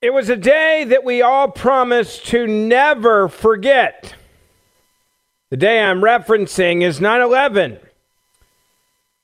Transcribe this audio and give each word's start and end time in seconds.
It 0.00 0.14
was 0.14 0.28
a 0.30 0.36
day 0.36 0.84
that 0.84 1.02
we 1.02 1.22
all 1.22 1.48
promised 1.50 2.26
to 2.28 2.46
never 2.46 3.26
forget. 3.28 4.14
The 5.50 5.56
day 5.56 5.80
I'm 5.80 6.00
referencing 6.00 6.82
is 6.82 7.00
9 7.00 7.20
11. 7.20 7.78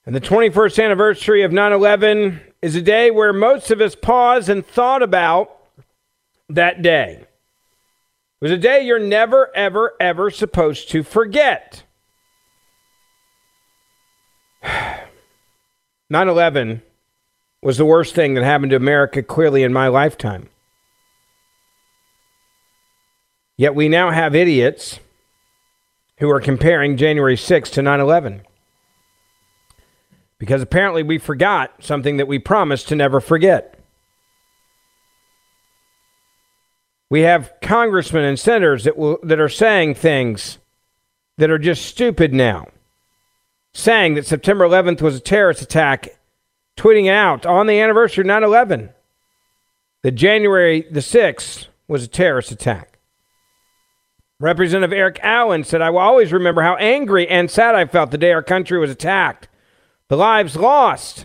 And 0.07 0.15
the 0.15 0.21
21st 0.21 0.85
anniversary 0.85 1.43
of 1.43 1.53
9 1.53 1.73
11 1.73 2.41
is 2.61 2.75
a 2.75 2.83
day 2.83 3.13
where 3.13 3.33
most 3.33 3.71
of 3.71 3.81
us 3.81 3.95
paused 3.95 4.49
and 4.49 4.67
thought 4.67 5.03
about 5.03 5.57
that 6.49 6.83
day. 6.83 7.21
It 7.21 7.29
was 8.41 8.51
a 8.51 8.59
day 8.59 8.85
you're 8.85 8.99
never, 8.99 9.55
ever, 9.55 9.93
ever 10.01 10.29
supposed 10.29 10.91
to 10.91 11.05
forget. 11.05 11.85
9 16.11 16.29
11 16.29 16.83
was 17.63 17.79
the 17.79 17.87
worst 17.87 18.17
thing 18.17 18.35
that 18.35 18.43
happened 18.43 18.71
to 18.71 18.77
America 18.77 19.23
clearly 19.23 19.63
in 19.63 19.73
my 19.73 19.87
lifetime. 19.87 20.49
Yet 23.57 23.75
we 23.75 23.89
now 23.89 24.11
have 24.11 24.35
idiots 24.35 24.99
who 26.19 26.31
are 26.31 26.41
comparing 26.41 26.97
January 26.97 27.37
6 27.37 27.71
to 27.71 27.83
9 27.83 28.01
11. 28.01 28.43
Because 30.39 30.63
apparently 30.63 31.03
we 31.03 31.19
forgot 31.19 31.73
something 31.81 32.17
that 32.17 32.29
we 32.29 32.39
promised 32.39 32.89
to 32.89 32.97
never 32.97 33.21
forget. 33.21 33.79
We 37.09 37.21
have 37.21 37.53
congressmen 37.63 38.25
and 38.25 38.39
senators 38.39 38.85
that, 38.85 38.97
will, 38.97 39.19
that 39.23 39.39
are 39.39 39.49
saying 39.49 39.95
things 39.95 40.59
that 41.39 41.51
are 41.51 41.59
just 41.59 41.87
stupid 41.87 42.35
now. 42.35 42.67
Saying 43.73 44.15
that 44.15 44.27
September 44.27 44.65
11th 44.65 45.01
was 45.01 45.17
a 45.17 45.21
terrorist 45.21 45.63
attack, 45.63 46.19
tweeting 46.77 47.09
out 47.09 47.47
on 47.47 47.67
the 47.67 47.81
anniversary 47.81 48.23
of 48.23 48.27
9 48.27 48.43
11 48.43 48.91
that 50.03 50.13
January 50.13 50.87
the 50.91 51.01
6th 51.01 51.67
was 51.89 52.05
a 52.05 52.09
terrorist 52.09 52.51
attack. 52.51 52.94
Representative 54.45 54.93
Eric 54.93 55.21
Allen 55.23 55.65
said, 55.65 55.81
I 55.81 55.89
will 55.89 56.01
always 56.01 56.31
remember 56.31 56.61
how 56.61 56.77
angry 56.77 57.27
and 57.27 57.51
sad 57.51 57.75
I 57.75 57.87
felt 57.87 58.11
the 58.11 58.19
day 58.19 58.31
our 58.31 58.43
country 58.43 58.79
was 58.79 58.91
attacked, 58.91 59.49
the 60.09 60.19
lives 60.19 60.55
lost, 60.55 61.25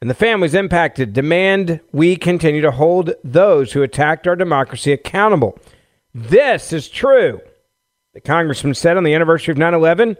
and 0.00 0.08
the 0.08 0.14
families 0.14 0.54
impacted. 0.54 1.12
Demand 1.12 1.80
we 1.90 2.14
continue 2.14 2.60
to 2.60 2.70
hold 2.70 3.14
those 3.24 3.72
who 3.72 3.82
attacked 3.82 4.28
our 4.28 4.36
democracy 4.36 4.92
accountable. 4.92 5.58
This 6.14 6.72
is 6.72 6.88
true. 6.88 7.40
The 8.12 8.20
congressman 8.20 8.74
said 8.74 8.96
on 8.96 9.02
the 9.02 9.14
anniversary 9.14 9.50
of 9.50 9.58
9 9.58 9.74
11 9.74 10.16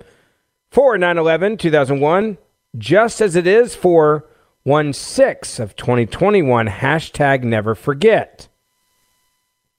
for 0.72 0.98
9 0.98 1.16
11 1.16 1.56
2001, 1.56 2.38
just 2.76 3.20
as 3.20 3.36
it 3.36 3.46
is 3.46 3.76
for 3.76 4.28
1 4.64 4.92
6 4.92 5.60
of 5.60 5.76
2021. 5.76 6.66
Hashtag 6.66 7.44
never 7.44 7.76
forget. 7.76 8.48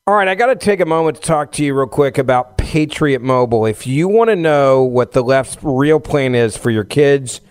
All 0.08 0.14
right, 0.14 0.28
I 0.28 0.36
got 0.36 0.48
to 0.48 0.56
take 0.56 0.82
a 0.82 0.86
moment 0.86 1.18
to 1.18 1.24
talk 1.24 1.52
to 1.54 1.66
you 1.66 1.74
real 1.74 1.88
quick 1.88 2.20
about 2.20 2.60
Patriot 2.60 3.24
Mobile. 3.24 3.66
If 3.66 3.88
you 3.88 4.08
want 4.08 4.30
to 4.30 4.36
know 4.36 4.84
what 4.84 5.14
the 5.14 5.24
left's 5.24 5.58
real 5.64 6.00
plan 6.00 6.36
is 6.36 6.56
for 6.56 6.70
your 6.70 6.84
kids, 6.84 7.42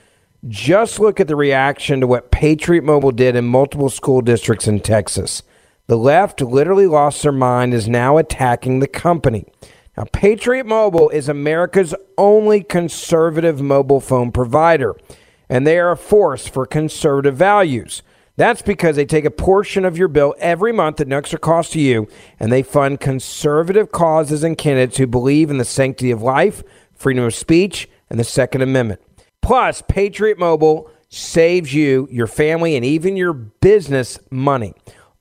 just 0.47 1.01
look 1.01 1.19
at 1.19 1.27
the 1.27 1.35
reaction 1.35 2.01
to 2.01 2.07
what 2.07 2.31
Patriot 2.31 2.85
Mobile 2.85 3.11
did 3.11 3.35
in 3.35 3.45
multiple 3.45 3.91
school 3.91 4.21
districts 4.21 4.69
in 4.69 4.79
Texas. 4.79 5.43
The 5.89 5.99
left 5.99 6.41
literally 6.41 6.87
lost 6.87 7.25
their 7.25 7.33
mind, 7.33 7.75
is 7.75 7.89
now 7.89 8.19
attacking 8.19 8.79
the 8.79 8.87
company. 8.87 9.47
Now, 9.97 10.05
Patriot 10.13 10.67
Mobile 10.67 11.09
is 11.09 11.29
America's 11.29 11.93
only 12.17 12.63
conservative 12.63 13.61
mobile 13.61 13.99
phone 13.99 14.31
provider, 14.31 14.95
and 15.49 15.67
they 15.67 15.81
are 15.81 15.91
a 15.91 15.97
force 15.97 16.47
for 16.47 16.67
conservative 16.67 17.35
values. 17.35 18.05
That's 18.37 18.63
because 18.63 18.97
they 18.97 19.05
take 19.05 19.25
a 19.25 19.31
portion 19.31 19.85
of 19.85 19.97
your 19.97 20.09
bill 20.09 20.35
every 20.39 20.73
month 20.73 21.01
at 21.01 21.07
no 21.07 21.19
extra 21.19 21.39
cost 21.39 21.73
to 21.73 21.81
you, 21.81 22.09
and 22.41 22.51
they 22.51 22.63
fund 22.63 23.01
conservative 23.01 23.93
causes 23.93 24.43
and 24.43 24.59
candidates 24.59 24.99
who 24.99 25.07
believe 25.07 25.51
in 25.51 25.59
the 25.59 25.65
sanctity 25.65 26.11
of 26.11 26.23
life, 26.23 26.63
freedom 26.93 27.25
of 27.25 27.35
speech, 27.35 27.89
and 28.11 28.19
the 28.19 28.25
Second 28.25 28.63
Amendment. 28.63 29.01
Plus, 29.41 29.83
Patriot 29.87 30.39
Mobile 30.39 30.91
saves 31.09 31.73
you, 31.73 32.09
your 32.11 32.27
family, 32.27 32.75
and 32.75 32.85
even 32.85 33.17
your 33.17 33.33
business 33.33 34.19
money. 34.31 34.75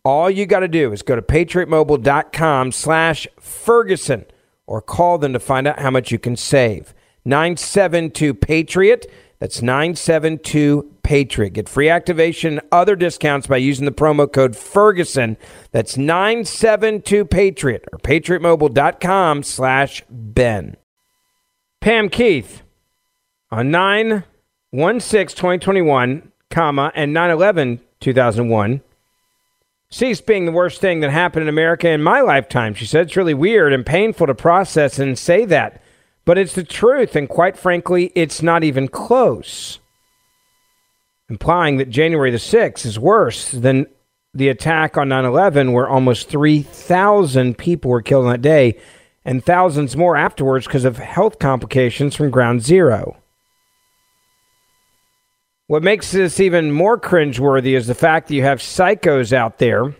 All 0.03 0.29
you 0.29 0.45
got 0.45 0.61
to 0.61 0.67
do 0.67 0.91
is 0.91 1.01
go 1.01 1.15
to 1.15 1.21
patriotmobile.com 1.21 2.71
slash 2.71 3.27
Ferguson 3.39 4.25
or 4.65 4.81
call 4.81 5.17
them 5.17 5.33
to 5.33 5.39
find 5.39 5.67
out 5.67 5.79
how 5.79 5.91
much 5.91 6.11
you 6.11 6.19
can 6.19 6.35
save. 6.35 6.93
972 7.25 8.33
Patriot. 8.33 9.09
That's 9.43 9.61
972 9.61 10.99
Patriot. 11.03 11.49
Get 11.49 11.67
free 11.67 11.89
activation 11.89 12.59
and 12.59 12.67
other 12.71 12.95
discounts 12.95 13.45
by 13.45 13.57
using 13.57 13.83
the 13.83 13.91
promo 13.91 14.31
code 14.31 14.55
Ferguson. 14.55 15.35
That's 15.73 15.97
972 15.97 17.25
Patriot 17.25 17.83
or 17.91 17.99
patriotmobile.com 17.99 19.43
slash 19.43 20.01
Ben. 20.09 20.77
Pam 21.81 22.07
Keith 22.07 22.63
on 23.51 23.69
9 23.69 24.23
16 24.71 25.01
2021, 25.35 26.31
comma, 26.49 26.93
and 26.95 27.11
9 27.11 27.29
11 27.29 27.81
2001. 27.99 28.81
Cease 29.89 30.21
being 30.21 30.45
the 30.45 30.53
worst 30.53 30.79
thing 30.79 31.01
that 31.01 31.11
happened 31.11 31.43
in 31.43 31.49
America 31.49 31.89
in 31.89 32.01
my 32.01 32.21
lifetime. 32.21 32.73
She 32.73 32.85
said 32.85 33.07
it's 33.07 33.17
really 33.17 33.33
weird 33.33 33.73
and 33.73 33.85
painful 33.85 34.27
to 34.27 34.35
process 34.35 34.99
and 34.99 35.19
say 35.19 35.43
that. 35.43 35.82
But 36.25 36.37
it's 36.37 36.53
the 36.53 36.63
truth, 36.63 37.15
and 37.15 37.27
quite 37.27 37.57
frankly, 37.57 38.11
it's 38.15 38.41
not 38.41 38.63
even 38.63 38.87
close. 38.87 39.79
Implying 41.29 41.77
that 41.77 41.89
January 41.89 42.31
the 42.31 42.37
6th 42.37 42.85
is 42.85 42.99
worse 42.99 43.51
than 43.51 43.87
the 44.33 44.49
attack 44.49 44.97
on 44.97 45.09
9 45.09 45.25
11, 45.25 45.73
where 45.73 45.87
almost 45.87 46.29
3,000 46.29 47.57
people 47.57 47.91
were 47.91 48.01
killed 48.01 48.25
on 48.25 48.31
that 48.31 48.41
day 48.41 48.77
and 49.25 49.43
thousands 49.43 49.95
more 49.95 50.17
afterwards 50.17 50.65
because 50.65 50.85
of 50.85 50.97
health 50.97 51.39
complications 51.39 52.15
from 52.15 52.29
ground 52.29 52.61
zero. 52.61 53.17
What 55.67 55.83
makes 55.83 56.11
this 56.11 56.39
even 56.39 56.71
more 56.71 56.99
cringeworthy 56.99 57.75
is 57.75 57.87
the 57.87 57.95
fact 57.95 58.27
that 58.27 58.35
you 58.35 58.43
have 58.43 58.59
psychos 58.59 59.31
out 59.31 59.59
there 59.59 59.95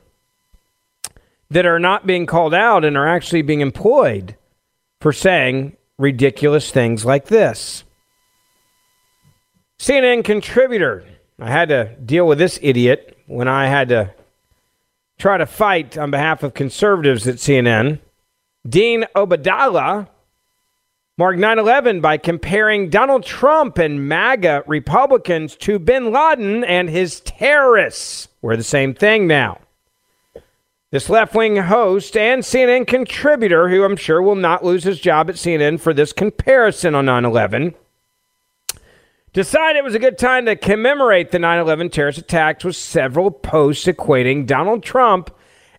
that 1.50 1.66
are 1.66 1.80
not 1.80 2.06
being 2.06 2.26
called 2.26 2.54
out 2.54 2.84
and 2.84 2.98
are 2.98 3.08
actually 3.08 3.44
being 3.44 3.62
employed 3.62 4.36
for 5.00 5.14
saying 5.14 5.78
ridiculous 5.98 6.72
things 6.72 7.06
like 7.06 7.26
this. 7.26 7.84
CNN 9.80 10.24
contributor. 10.24 11.06
I 11.40 11.50
had 11.50 11.70
to 11.70 11.96
deal 11.98 12.28
with 12.28 12.38
this 12.38 12.60
idiot 12.62 13.18
when 13.28 13.48
I 13.48 13.68
had 13.68 13.90
to 13.90 14.14
try 15.18 15.38
to 15.38 15.46
fight 15.46 15.98
on 15.98 16.12
behalf 16.12 16.44
of 16.44 16.54
conservatives 16.54 17.28
at 17.28 17.36
CNN. 17.36 18.00
Dean 18.68 19.06
Obeidallah 19.16 20.08
marked 21.18 21.40
9 21.40 21.60
11 21.60 22.02
by 22.02 22.18
comparing 22.18 22.90
Donald 22.90 23.24
Trump 23.24 23.78
and 23.78 24.08
MAGA 24.08 24.64
Republicans 24.68 25.56
to 25.58 25.80
bin 25.80 26.12
Laden 26.12 26.64
and 26.64 26.90
his 26.90 27.20
terrorists. 27.22 28.30
We're 28.42 28.56
the 28.56 28.64
same 28.64 28.94
thing 28.94 29.28
now. 29.28 29.60
This 30.94 31.10
left 31.10 31.34
wing 31.34 31.56
host 31.56 32.16
and 32.16 32.44
CNN 32.44 32.86
contributor, 32.86 33.68
who 33.68 33.84
I'm 33.84 33.96
sure 33.96 34.22
will 34.22 34.36
not 34.36 34.64
lose 34.64 34.84
his 34.84 35.00
job 35.00 35.28
at 35.28 35.38
CNN 35.38 35.80
for 35.80 35.92
this 35.92 36.14
comparison 36.14 36.94
on 36.94 37.06
9 37.06 37.26
11, 37.26 37.74
decided 39.34 39.80
it 39.80 39.84
was 39.84 39.96
a 39.96 40.00
good 40.00 40.20
time 40.20 40.46
to 40.46 40.56
commemorate 40.56 41.32
the 41.32 41.40
9 41.40 41.60
11 41.62 41.90
terrorist 41.90 42.20
attacks 42.20 42.64
with 42.64 42.76
several 42.76 43.32
posts 43.32 43.88
equating 43.88 44.46
Donald 44.46 44.84
Trump 44.84 45.36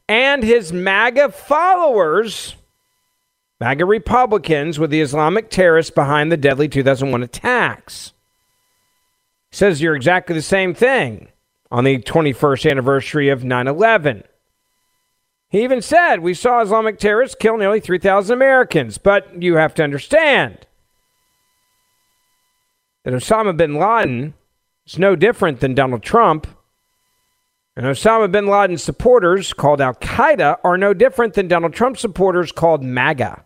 and 0.09 0.43
his 0.43 0.73
MAGA 0.73 1.31
followers, 1.31 2.57
MAGA 3.61 3.85
Republicans, 3.85 4.81
with 4.81 4.91
the 4.91 5.01
Islamic 5.01 5.49
terrorists 5.49 5.93
behind 5.93 6.33
the 6.33 6.37
deadly 6.37 6.67
2001 6.67 7.23
attacks. 7.23 8.15
Says 9.53 9.81
you're 9.81 9.95
exactly 9.95 10.35
the 10.35 10.43
same 10.43 10.75
thing 10.75 11.29
on 11.71 11.85
the 11.85 11.99
21st 12.01 12.69
anniversary 12.69 13.29
of 13.29 13.45
9 13.45 13.69
11. 13.69 14.25
He 15.55 15.63
even 15.63 15.83
said, 15.83 16.17
We 16.17 16.35
saw 16.35 16.63
Islamic 16.63 16.99
terrorists 16.99 17.37
kill 17.39 17.57
nearly 17.57 17.79
3,000 17.79 18.35
Americans. 18.35 18.99
But 18.99 19.41
you 19.41 19.55
have 19.55 19.73
to 19.75 19.85
understand 19.85 20.67
that 23.05 23.15
Osama 23.15 23.57
bin 23.57 23.77
Laden 23.77 24.35
is 24.85 24.99
no 24.99 25.15
different 25.15 25.61
than 25.61 25.73
Donald 25.73 26.03
Trump. 26.03 26.49
And 27.77 27.87
Osama 27.87 28.33
bin 28.33 28.49
Laden's 28.49 28.83
supporters, 28.83 29.53
called 29.53 29.81
Al 29.81 29.95
Qaeda, 29.95 30.59
are 30.65 30.77
no 30.77 30.93
different 30.93 31.35
than 31.35 31.47
Donald 31.47 31.73
Trump 31.73 31.99
supporters, 31.99 32.51
called 32.51 32.83
MAGA. 32.83 33.45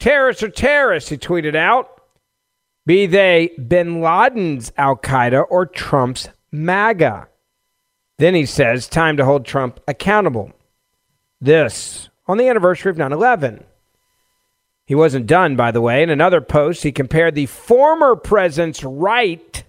Terrorists 0.00 0.42
are 0.42 0.48
terrorists, 0.48 1.10
he 1.10 1.18
tweeted 1.18 1.54
out, 1.54 1.90
be 2.86 3.04
they 3.04 3.50
bin 3.68 4.00
Laden's 4.00 4.72
Al 4.78 4.96
Qaeda 4.96 5.44
or 5.50 5.66
Trump's 5.66 6.30
MAGA. 6.50 7.27
Then 8.18 8.34
he 8.34 8.46
says, 8.46 8.88
time 8.88 9.16
to 9.16 9.24
hold 9.24 9.44
Trump 9.44 9.80
accountable. 9.86 10.52
This 11.40 12.08
on 12.26 12.36
the 12.36 12.48
anniversary 12.48 12.90
of 12.90 12.98
9 12.98 13.12
11. 13.12 13.64
He 14.86 14.94
wasn't 14.94 15.26
done, 15.26 15.54
by 15.54 15.70
the 15.70 15.80
way. 15.80 16.02
In 16.02 16.10
another 16.10 16.40
post, 16.40 16.82
he 16.82 16.92
compared 16.92 17.34
the 17.34 17.46
former 17.46 18.16
president's 18.16 18.82
right 18.82 19.62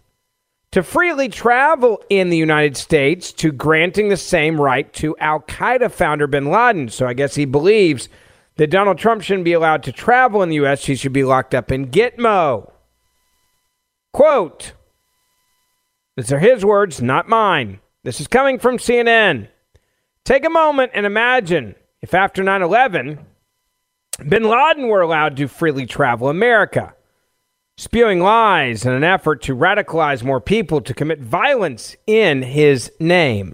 to 0.71 0.81
freely 0.81 1.29
travel 1.29 2.01
in 2.09 2.29
the 2.29 2.37
United 2.37 2.77
States 2.77 3.33
to 3.33 3.51
granting 3.51 4.09
the 4.09 4.17
same 4.17 4.59
right 4.59 4.91
to 4.93 5.17
Al 5.17 5.41
Qaeda 5.41 5.91
founder 5.91 6.27
bin 6.27 6.49
Laden. 6.49 6.89
So 6.89 7.05
I 7.05 7.13
guess 7.13 7.35
he 7.35 7.45
believes 7.45 8.07
that 8.55 8.69
Donald 8.69 8.97
Trump 8.97 9.21
shouldn't 9.21 9.45
be 9.45 9.53
allowed 9.53 9.83
to 9.83 9.91
travel 9.91 10.41
in 10.41 10.49
the 10.49 10.55
U.S., 10.55 10.85
he 10.85 10.95
should 10.95 11.13
be 11.13 11.23
locked 11.23 11.55
up 11.55 11.71
in 11.71 11.87
Gitmo. 11.87 12.71
Quote, 14.13 14.73
these 16.15 16.31
are 16.31 16.39
his 16.39 16.65
words, 16.65 17.01
not 17.01 17.29
mine. 17.29 17.79
This 18.09 18.21
is 18.21 18.27
coming 18.27 18.57
from 18.57 18.79
CNN. 18.79 19.49
Take 20.25 20.43
a 20.43 20.49
moment 20.49 20.93
and 20.95 21.05
imagine 21.05 21.75
if 22.01 22.15
after 22.15 22.41
9 22.41 22.63
11, 22.63 23.19
bin 24.27 24.43
Laden 24.45 24.87
were 24.87 25.01
allowed 25.01 25.37
to 25.37 25.47
freely 25.47 25.85
travel 25.85 26.27
America, 26.27 26.95
spewing 27.77 28.19
lies 28.19 28.83
in 28.83 28.93
an 28.93 29.03
effort 29.03 29.43
to 29.43 29.55
radicalize 29.55 30.23
more 30.23 30.41
people 30.41 30.81
to 30.81 30.93
commit 30.95 31.19
violence 31.19 31.95
in 32.07 32.41
his 32.41 32.91
name. 32.99 33.53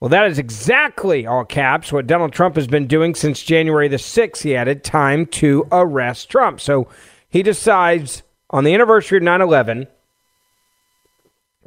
Well, 0.00 0.08
that 0.08 0.26
is 0.26 0.40
exactly, 0.40 1.28
all 1.28 1.44
caps, 1.44 1.92
what 1.92 2.08
Donald 2.08 2.32
Trump 2.32 2.56
has 2.56 2.66
been 2.66 2.88
doing 2.88 3.14
since 3.14 3.40
January 3.40 3.86
the 3.86 3.98
6th. 3.98 4.42
He 4.42 4.56
added 4.56 4.82
time 4.82 5.26
to 5.26 5.68
arrest 5.70 6.28
Trump. 6.28 6.60
So 6.60 6.88
he 7.28 7.44
decides 7.44 8.24
on 8.50 8.64
the 8.64 8.74
anniversary 8.74 9.18
of 9.18 9.22
9 9.22 9.40
11 9.40 9.86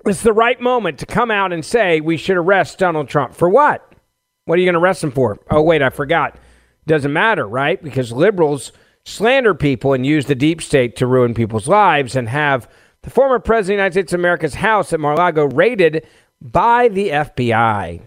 it's 0.06 0.22
the 0.22 0.34
right 0.34 0.60
moment 0.60 1.00
to 1.00 1.06
come 1.06 1.32
out 1.32 1.54
and 1.54 1.64
say 1.64 2.02
we 2.02 2.18
should 2.18 2.38
arrest 2.38 2.80
Donald 2.80 3.08
Trump. 3.08 3.34
For 3.34 3.50
what? 3.50 3.88
What 4.46 4.58
are 4.58 4.62
you 4.62 4.66
going 4.66 4.74
to 4.74 4.80
arrest 4.80 5.04
him 5.04 5.12
for? 5.12 5.40
Oh, 5.50 5.62
wait, 5.62 5.82
I 5.82 5.90
forgot. 5.90 6.38
Doesn't 6.86 7.14
matter, 7.14 7.48
right? 7.48 7.82
Because 7.82 8.12
liberals 8.12 8.74
slander 9.06 9.54
people 9.54 9.94
and 9.94 10.06
use 10.06 10.26
the 10.26 10.36
deep 10.36 10.62
state 10.62 10.96
to 10.98 11.08
ruin 11.08 11.34
people's 11.34 11.68
lives 11.68 12.16
and 12.16 12.28
have 12.28 12.70
the 13.04 13.10
former 13.10 13.40
president 13.40 13.62
of 13.62 13.68
the 13.68 13.74
United 13.74 13.94
States 13.94 14.14
of 14.14 14.20
America's 14.20 14.56
house 14.56 14.94
at 14.94 15.00
Mar-a-Lago 15.00 15.46
raided 15.46 16.06
by 16.42 16.90
the 16.90 17.10
FBI. 17.10 18.02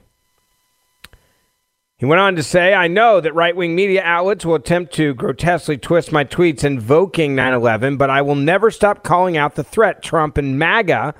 He 1.99 2.05
went 2.05 2.21
on 2.21 2.37
to 2.37 2.43
say, 2.43 2.75
I 2.75 2.89
know 2.89 3.21
that 3.23 3.35
right 3.35 3.57
wing 3.57 3.75
media 3.75 4.03
outlets 4.05 4.45
will 4.45 4.57
attempt 4.57 4.93
to 4.95 5.15
grotesquely 5.15 5.79
twist 5.79 6.13
my 6.13 6.25
tweets 6.25 6.63
invoking 6.63 7.35
9 7.35 7.55
11, 7.55 7.97
but 7.97 8.11
I 8.11 8.21
will 8.21 8.35
never 8.35 8.71
stop 8.71 9.03
calling 9.03 9.39
out 9.39 9.55
the 9.55 9.65
threat 9.65 10.03
Trump 10.03 10.37
and 10.37 10.59
MAGA 10.59 11.15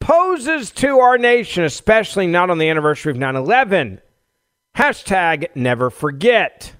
poses 0.00 0.70
to 0.72 0.98
our 1.00 1.18
nation, 1.18 1.64
especially 1.64 2.26
not 2.26 2.50
on 2.50 2.58
the 2.58 2.68
anniversary 2.68 3.10
of 3.10 3.18
9 3.18 3.36
11. 3.36 4.00
Hashtag 4.76 5.48
never 5.54 5.90
forget. 5.90 6.74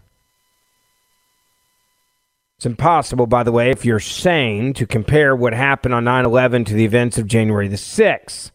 It's 2.58 2.66
impossible, 2.66 3.26
by 3.26 3.42
the 3.42 3.52
way, 3.52 3.70
if 3.70 3.84
you're 3.84 4.00
sane, 4.00 4.72
to 4.74 4.86
compare 4.86 5.36
what 5.36 5.52
happened 5.52 5.94
on 5.94 6.04
9 6.04 6.24
11 6.24 6.64
to 6.66 6.74
the 6.74 6.84
events 6.84 7.18
of 7.18 7.26
January 7.26 7.68
the 7.68 7.76
6th. 7.76 8.50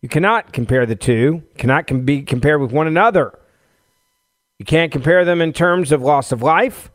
You 0.00 0.08
cannot 0.08 0.52
compare 0.52 0.86
the 0.86 0.96
two, 0.96 1.42
cannot 1.58 1.86
com- 1.86 2.04
be 2.04 2.22
compared 2.22 2.60
with 2.60 2.72
one 2.72 2.86
another. 2.86 3.38
You 4.58 4.64
can't 4.64 4.92
compare 4.92 5.24
them 5.24 5.40
in 5.40 5.52
terms 5.52 5.92
of 5.92 6.02
loss 6.02 6.32
of 6.32 6.42
life. 6.42 6.90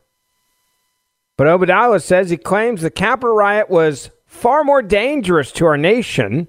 But 1.38 1.48
Obeidallah 1.48 2.01
says 2.01 2.29
he 2.29 2.38
claims 2.38 2.81
the 2.81 2.89
Capitol 2.89 3.36
riot 3.36 3.69
was 3.69 4.12
far 4.25 4.63
more 4.63 4.81
dangerous 4.81 5.51
to 5.53 5.65
our 5.65 5.77
nation 5.77 6.48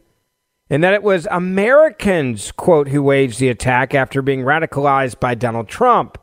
and 0.68 0.82
that 0.82 0.94
it 0.94 1.02
was 1.02 1.28
Americans, 1.30 2.50
quote, 2.52 2.88
who 2.88 3.02
waged 3.02 3.38
the 3.38 3.48
attack 3.48 3.94
after 3.94 4.20
being 4.20 4.40
radicalized 4.40 5.20
by 5.20 5.34
Donald 5.34 5.68
Trump. 5.68 6.18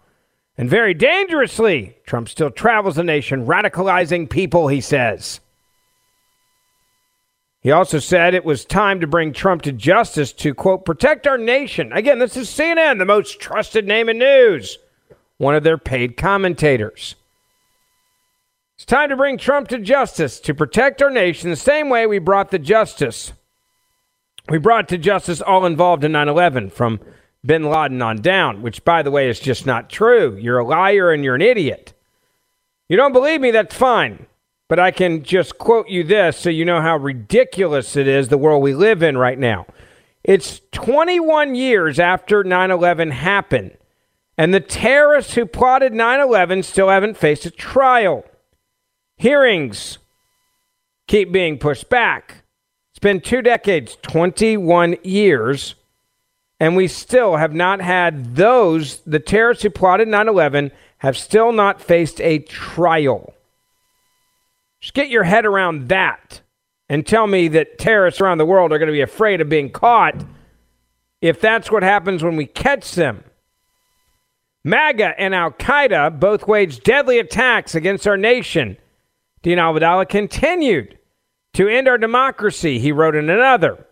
And 0.58 0.70
very 0.70 0.94
dangerously, 0.94 1.98
Trump 2.06 2.30
still 2.30 2.52
travels 2.52 2.96
the 2.96 3.04
nation 3.04 3.46
radicalizing 3.46 4.30
people, 4.30 4.68
he 4.68 4.82
says. 4.82 5.40
He 7.62 7.72
also 7.72 8.00
said 8.00 8.34
it 8.34 8.44
was 8.44 8.66
time 8.66 9.00
to 9.00 9.08
bring 9.08 9.32
Trump 9.32 9.62
to 9.62 9.72
justice 9.72 10.34
to, 10.34 10.54
quote, 10.54 10.84
protect 10.84 11.26
our 11.26 11.38
nation. 11.38 11.94
Again, 11.94 12.20
this 12.20 12.36
is 12.36 12.50
CNN, 12.50 13.00
the 13.00 13.06
most 13.06 13.40
trusted 13.40 13.88
name 13.88 14.10
in 14.10 14.18
news, 14.18 14.78
one 15.38 15.56
of 15.56 15.64
their 15.64 15.78
paid 15.78 16.18
commentators. 16.18 17.16
It's 18.76 18.86
time 18.86 19.10
to 19.10 19.16
bring 19.16 19.38
Trump 19.38 19.70
to 19.70 19.80
justice 19.80 20.42
to 20.42 20.54
protect 20.54 21.02
our 21.02 21.10
nation 21.10 21.50
the 21.50 21.56
same 21.56 21.88
way 21.88 22.06
we 22.06 22.20
brought 22.20 22.52
the 22.52 22.60
justice 22.60 23.32
we 24.50 24.58
brought 24.58 24.90
to 24.90 24.98
justice 24.98 25.42
all 25.42 25.66
involved 25.66 26.04
in 26.04 26.12
9 26.12 26.28
11 26.28 26.70
from 26.70 27.00
bin 27.46 27.64
Laden 27.64 28.02
on 28.02 28.22
down, 28.22 28.62
which, 28.62 28.84
by 28.84 29.02
the 29.02 29.12
way, 29.12 29.30
is 29.30 29.40
just 29.40 29.66
not 29.66 29.90
true. 29.90 30.38
You're 30.38 30.60
a 30.60 30.66
liar 30.66 31.12
and 31.12 31.24
you're 31.24 31.36
an 31.36 31.42
idiot. 31.42 31.94
You 32.90 32.98
don't 32.98 33.14
believe 33.14 33.42
me? 33.42 33.52
That's 33.52 33.76
fine. 33.76 34.28
But 34.68 34.80
I 34.80 34.92
can 34.92 35.24
just 35.24 35.58
quote 35.58 35.90
you 35.90 36.04
this 36.04 36.38
so 36.38 36.50
you 36.50 36.66
know 36.66 36.82
how 36.82 36.98
ridiculous 36.98 37.96
it 37.96 38.08
is, 38.08 38.28
the 38.28 38.38
world 38.38 38.64
we 38.64 38.74
live 38.74 39.04
in 39.04 39.18
right 39.18 39.38
now. 39.38 39.66
It's 40.24 40.62
21 40.72 41.56
years 41.56 42.00
after 42.00 42.44
9 42.44 42.72
11 42.72 43.12
happened, 43.12 43.78
and 44.38 44.54
the 44.54 44.60
terrorists 44.60 45.36
who 45.36 45.46
plotted 45.46 45.94
9 45.94 46.20
11 46.20 46.64
still 46.64 46.90
haven't 46.90 47.18
faced 47.18 47.46
a 47.46 47.52
trial. 47.52 48.26
Hearings 49.18 50.00
keep 51.08 51.32
being 51.32 51.58
pushed 51.58 51.90
back 51.90 52.43
been 53.04 53.22
two 53.22 53.42
decades, 53.44 53.98
21 54.02 54.98
years, 55.04 55.76
and 56.60 56.76
we 56.76 56.88
still 56.88 57.36
have 57.36 57.54
not 57.54 57.82
had 57.82 58.36
those, 58.36 59.02
the 59.02 59.20
terrorists 59.20 59.64
who 59.64 59.70
plotted 59.70 60.08
9 60.08 60.28
11, 60.28 60.72
have 61.00 61.18
still 61.18 61.52
not 61.52 61.82
faced 61.82 62.20
a 62.22 62.40
trial. 62.40 63.34
Just 64.80 64.94
get 64.94 65.10
your 65.10 65.24
head 65.24 65.46
around 65.46 65.90
that 65.90 66.42
and 66.90 67.06
tell 67.06 67.28
me 67.28 67.48
that 67.50 67.78
terrorists 67.78 68.22
around 68.22 68.38
the 68.38 68.46
world 68.46 68.72
are 68.72 68.80
going 68.80 68.88
to 68.88 68.94
be 68.94 69.02
afraid 69.02 69.42
of 69.42 69.50
being 69.50 69.70
caught 69.70 70.26
if 71.22 71.40
that's 71.40 71.72
what 71.72 71.84
happens 71.84 72.24
when 72.24 72.36
we 72.36 72.46
catch 72.46 72.96
them. 72.96 73.24
MAGA 74.64 75.20
and 75.20 75.36
Al 75.36 75.52
Qaeda 75.52 76.20
both 76.20 76.48
waged 76.48 76.84
deadly 76.84 77.20
attacks 77.20 77.76
against 77.76 78.08
our 78.08 78.18
nation. 78.18 78.78
Dean 79.42 79.58
Obeidallah 79.58 80.08
continued 80.08 80.98
to 81.54 81.68
end 81.68 81.88
our 81.88 81.98
democracy, 81.98 82.80
he 82.80 82.92
wrote 82.92 83.16
in 83.16 83.30
another. 83.30 83.86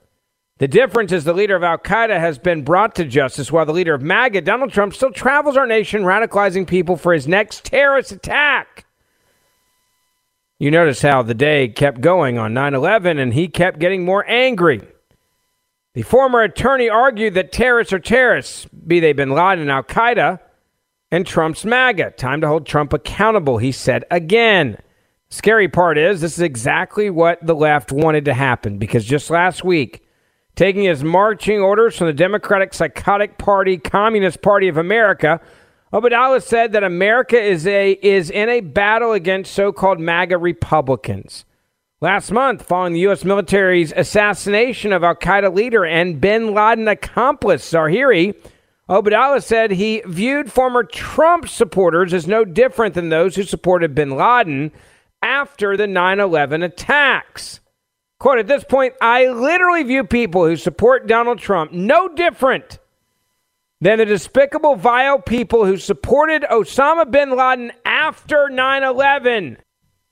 The 0.58 0.68
difference 0.68 1.12
is 1.12 1.24
the 1.24 1.34
leader 1.34 1.56
of 1.56 1.63
Al 1.63 1.80
Qaeda 1.80 2.20
has 2.20 2.38
been 2.38 2.63
brought 2.63 2.94
to 2.96 3.06
justice, 3.06 3.51
while 3.51 3.65
the 3.65 3.74
leader 3.74 3.96
of 3.96 4.01
MAGA, 4.01 4.41
Donald 4.41 4.72
Trump, 4.72 4.94
still 4.94 5.12
travels 5.12 5.58
our 5.58 5.65
nation 5.65 6.03
radicalizing 6.03 6.68
people 6.68 6.98
for 6.98 7.13
his 7.13 7.27
next 7.27 7.65
terrorist 7.65 8.12
attack. 8.12 8.86
You 10.60 10.70
notice 10.70 11.01
how 11.01 11.24
the 11.24 11.34
day 11.34 11.68
kept 11.68 12.01
going 12.01 12.38
on 12.38 12.53
9 12.53 12.75
11 12.75 13.18
and 13.18 13.34
he 13.34 13.48
kept 13.48 13.80
getting 13.80 14.06
more 14.06 14.24
angry. 14.30 14.82
The 15.96 16.03
former 16.03 16.41
attorney 16.41 16.88
argued 16.88 17.34
that 17.34 17.51
terrorists 17.51 17.91
are 17.91 18.00
terrorists, 18.00 18.65
be 18.65 19.00
they 19.00 19.13
bin 19.13 19.32
Laden 19.32 19.70
Al 19.70 19.82
Qaeda, 19.82 20.39
and 21.10 21.25
Trump's 21.25 21.65
MAGA. 21.65 22.12
Time 22.12 22.39
to 22.41 22.48
hold 22.48 22.68
Trump 22.68 22.94
accountable, 22.94 23.58
he 23.58 23.72
said 23.72 24.06
again. 24.12 24.77
Scary 25.33 25.69
part 25.69 25.97
is, 25.97 26.19
this 26.19 26.33
is 26.33 26.41
exactly 26.41 27.09
what 27.09 27.39
the 27.41 27.55
left 27.55 27.89
wanted 27.93 28.25
to 28.25 28.33
happen 28.33 28.77
because 28.77 29.05
just 29.05 29.29
last 29.29 29.63
week, 29.63 30.05
taking 30.55 30.83
his 30.83 31.05
marching 31.05 31.61
orders 31.61 31.97
from 31.97 32.07
the 32.07 32.13
Democratic 32.13 32.73
Psychotic 32.73 33.38
Party, 33.38 33.77
Communist 33.77 34.41
Party 34.41 34.67
of 34.67 34.75
America, 34.75 35.39
Obeidallah 35.93 36.43
said 36.43 36.73
that 36.73 36.83
America 36.83 37.41
is 37.41 37.65
a 37.65 37.91
is 38.01 38.29
in 38.29 38.50
a 38.50 38.59
battle 38.59 39.13
against 39.13 39.53
so-called 39.53 40.01
MAGA 40.01 40.38
Republicans. 40.38 41.45
Last 42.01 42.29
month, 42.31 42.63
following 42.63 42.91
the 42.91 43.00
U.S. 43.01 43.23
military's 43.23 43.93
assassination 43.95 44.91
of 44.91 45.01
Al 45.01 45.15
Qaeda 45.15 45.55
leader 45.55 45.85
and 45.85 46.19
bin 46.19 46.53
Laden 46.53 46.89
accomplice 46.89 47.71
Zawahiri, 47.71 48.35
Obeidallah 48.89 49.41
said 49.41 49.71
he 49.71 50.03
viewed 50.05 50.51
former 50.51 50.83
Trump 50.83 51.47
supporters 51.47 52.13
as 52.13 52.27
no 52.27 52.43
different 52.43 52.95
than 52.95 53.07
those 53.07 53.38
who 53.38 53.43
supported 53.43 53.95
bin 53.95 54.17
Laden 54.17 54.73
after 55.21 55.77
the 55.77 55.87
9 55.87 56.19
11 56.19 56.63
attacks. 56.63 57.59
Quote, 58.19 58.39
at 58.39 58.47
this 58.47 58.63
point, 58.63 58.93
I 59.01 59.27
literally 59.27 59.83
view 59.83 60.03
people 60.03 60.45
who 60.45 60.55
support 60.55 61.07
Donald 61.07 61.39
Trump 61.39 61.71
no 61.71 62.07
different 62.07 62.79
than 63.79 63.97
the 63.97 64.05
despicable, 64.05 64.75
vile 64.75 65.19
people 65.19 65.65
who 65.65 65.77
supported 65.77 66.43
Osama 66.43 67.09
bin 67.09 67.35
Laden 67.35 67.71
after 67.83 68.47
9 68.49 68.83
11. 68.83 69.57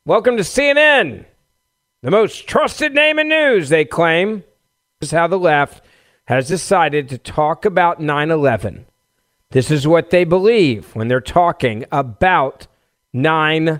Welcome 0.05 0.37
to 0.37 0.43
CNN, 0.43 1.25
the 2.01 2.09
most 2.09 2.47
trusted 2.47 2.95
name 2.95 3.19
in 3.19 3.29
news, 3.29 3.69
they 3.69 3.85
claim. 3.85 4.43
This 4.99 5.09
is 5.09 5.11
how 5.11 5.27
the 5.27 5.37
left 5.37 5.85
has 6.25 6.47
decided 6.47 7.09
to 7.09 7.17
talk 7.17 7.63
about 7.63 8.01
9 8.01 8.31
11. 8.31 8.85
This 9.51 9.69
is 9.69 9.87
what 9.87 10.09
they 10.09 10.23
believe 10.23 10.95
when 10.95 11.07
they're 11.07 11.21
talking 11.21 11.85
about 11.91 12.67
9 13.13 13.79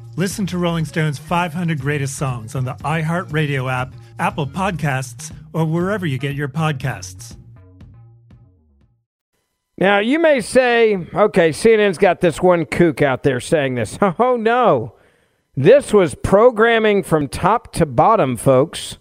Listen 0.21 0.45
to 0.45 0.59
Rolling 0.59 0.85
Stone's 0.85 1.17
500 1.17 1.81
Greatest 1.81 2.15
Songs 2.15 2.53
on 2.53 2.63
the 2.63 2.75
iHeartRadio 2.75 3.73
app, 3.73 3.95
Apple 4.19 4.45
Podcasts, 4.45 5.35
or 5.51 5.65
wherever 5.65 6.05
you 6.05 6.19
get 6.19 6.35
your 6.35 6.47
podcasts. 6.47 7.35
Now, 9.79 9.97
you 9.97 10.19
may 10.19 10.39
say, 10.39 10.93
okay, 11.15 11.49
CNN's 11.49 11.97
got 11.97 12.21
this 12.21 12.39
one 12.39 12.67
kook 12.67 13.01
out 13.01 13.23
there 13.23 13.39
saying 13.39 13.73
this. 13.73 13.97
Oh, 14.19 14.35
no. 14.35 14.93
This 15.55 15.91
was 15.91 16.13
programming 16.13 17.01
from 17.01 17.27
top 17.27 17.73
to 17.73 17.87
bottom, 17.87 18.37
folks. 18.37 18.99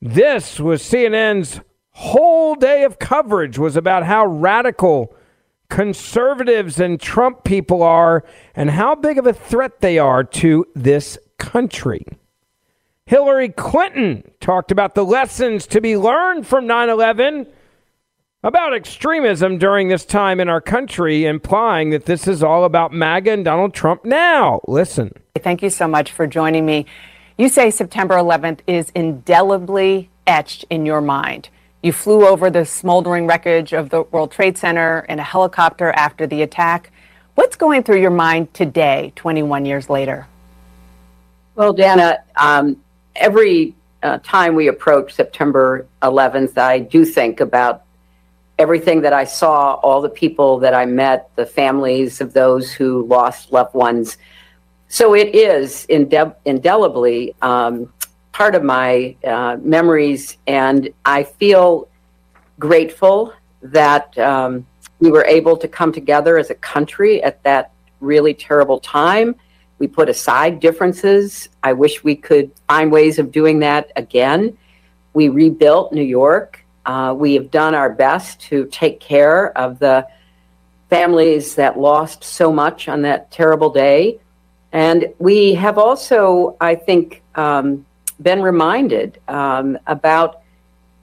This 0.00 0.60
was 0.60 0.80
CNN's 0.80 1.60
whole 1.90 2.54
day 2.54 2.84
of 2.84 3.00
coverage 3.00 3.58
was 3.58 3.74
about 3.74 4.04
how 4.04 4.24
radical 4.26 5.16
conservatives 5.74 6.78
and 6.78 7.00
Trump 7.00 7.42
people 7.42 7.82
are 7.82 8.24
and 8.54 8.70
how 8.70 8.94
big 8.94 9.18
of 9.18 9.26
a 9.26 9.32
threat 9.32 9.80
they 9.80 9.98
are 9.98 10.22
to 10.22 10.64
this 10.76 11.18
country. 11.36 12.06
Hillary 13.06 13.48
Clinton 13.48 14.30
talked 14.38 14.70
about 14.70 14.94
the 14.94 15.04
lessons 15.04 15.66
to 15.66 15.80
be 15.80 15.96
learned 15.96 16.46
from 16.46 16.68
9 16.68 16.88
11 16.90 17.48
about 18.44 18.72
extremism 18.72 19.58
during 19.58 19.88
this 19.88 20.04
time 20.04 20.38
in 20.38 20.48
our 20.48 20.60
country, 20.60 21.24
implying 21.24 21.90
that 21.90 22.04
this 22.04 22.28
is 22.28 22.40
all 22.40 22.64
about 22.64 22.92
MAGA 22.92 23.32
and 23.32 23.44
Donald 23.44 23.74
Trump 23.74 24.04
now. 24.04 24.60
Listen. 24.68 25.12
Thank 25.42 25.60
you 25.60 25.70
so 25.70 25.88
much 25.88 26.12
for 26.12 26.28
joining 26.28 26.64
me. 26.64 26.86
You 27.36 27.48
say 27.48 27.72
September 27.72 28.14
11th 28.14 28.60
is 28.68 28.92
indelibly 28.94 30.08
etched 30.24 30.66
in 30.70 30.86
your 30.86 31.00
mind. 31.00 31.48
You 31.84 31.92
flew 31.92 32.26
over 32.26 32.48
the 32.48 32.64
smoldering 32.64 33.26
wreckage 33.26 33.74
of 33.74 33.90
the 33.90 34.04
World 34.04 34.32
Trade 34.32 34.56
Center 34.56 35.00
in 35.06 35.18
a 35.18 35.22
helicopter 35.22 35.92
after 35.92 36.26
the 36.26 36.40
attack. 36.40 36.90
What's 37.34 37.56
going 37.56 37.82
through 37.82 38.00
your 38.00 38.10
mind 38.10 38.54
today, 38.54 39.12
21 39.16 39.66
years 39.66 39.90
later? 39.90 40.26
Well, 41.56 41.74
Dana, 41.74 42.24
um, 42.36 42.78
every 43.14 43.74
uh, 44.02 44.18
time 44.22 44.54
we 44.54 44.68
approach 44.68 45.12
September 45.12 45.86
11th, 46.00 46.56
I 46.56 46.78
do 46.78 47.04
think 47.04 47.40
about 47.40 47.82
everything 48.58 49.02
that 49.02 49.12
I 49.12 49.24
saw, 49.24 49.74
all 49.74 50.00
the 50.00 50.08
people 50.08 50.60
that 50.60 50.72
I 50.72 50.86
met, 50.86 51.28
the 51.36 51.44
families 51.44 52.22
of 52.22 52.32
those 52.32 52.72
who 52.72 53.04
lost 53.04 53.52
loved 53.52 53.74
ones. 53.74 54.16
So 54.88 55.14
it 55.14 55.34
is 55.34 55.86
indel- 55.90 56.36
indelibly 56.46 57.34
um, 57.42 57.92
part 58.34 58.56
of 58.56 58.64
my 58.64 59.14
uh, 59.24 59.56
memories, 59.62 60.38
and 60.48 60.92
I 61.04 61.22
feel 61.22 61.86
grateful 62.58 63.32
that 63.62 64.18
um, 64.18 64.66
we 64.98 65.08
were 65.12 65.24
able 65.24 65.56
to 65.56 65.68
come 65.68 65.92
together 65.92 66.36
as 66.36 66.50
a 66.50 66.56
country 66.56 67.22
at 67.22 67.40
that 67.44 67.70
really 68.00 68.34
terrible 68.34 68.80
time. 68.80 69.36
We 69.78 69.86
put 69.86 70.08
aside 70.08 70.58
differences. 70.58 71.48
I 71.62 71.74
wish 71.74 72.02
we 72.02 72.16
could 72.16 72.50
find 72.68 72.90
ways 72.90 73.20
of 73.20 73.30
doing 73.30 73.60
that 73.60 73.92
again. 73.94 74.58
We 75.12 75.28
rebuilt 75.28 75.92
New 75.92 76.02
York. 76.02 76.64
Uh, 76.84 77.14
we 77.16 77.34
have 77.34 77.52
done 77.52 77.72
our 77.72 77.90
best 77.90 78.40
to 78.48 78.66
take 78.66 78.98
care 78.98 79.56
of 79.56 79.78
the 79.78 80.08
families 80.90 81.54
that 81.54 81.78
lost 81.78 82.24
so 82.24 82.52
much 82.52 82.88
on 82.88 83.02
that 83.02 83.30
terrible 83.30 83.70
day. 83.70 84.18
And 84.72 85.14
we 85.20 85.54
have 85.54 85.78
also, 85.78 86.56
I 86.60 86.74
think, 86.74 87.22
um, 87.36 87.86
been 88.22 88.42
reminded 88.42 89.20
um, 89.28 89.78
about 89.86 90.40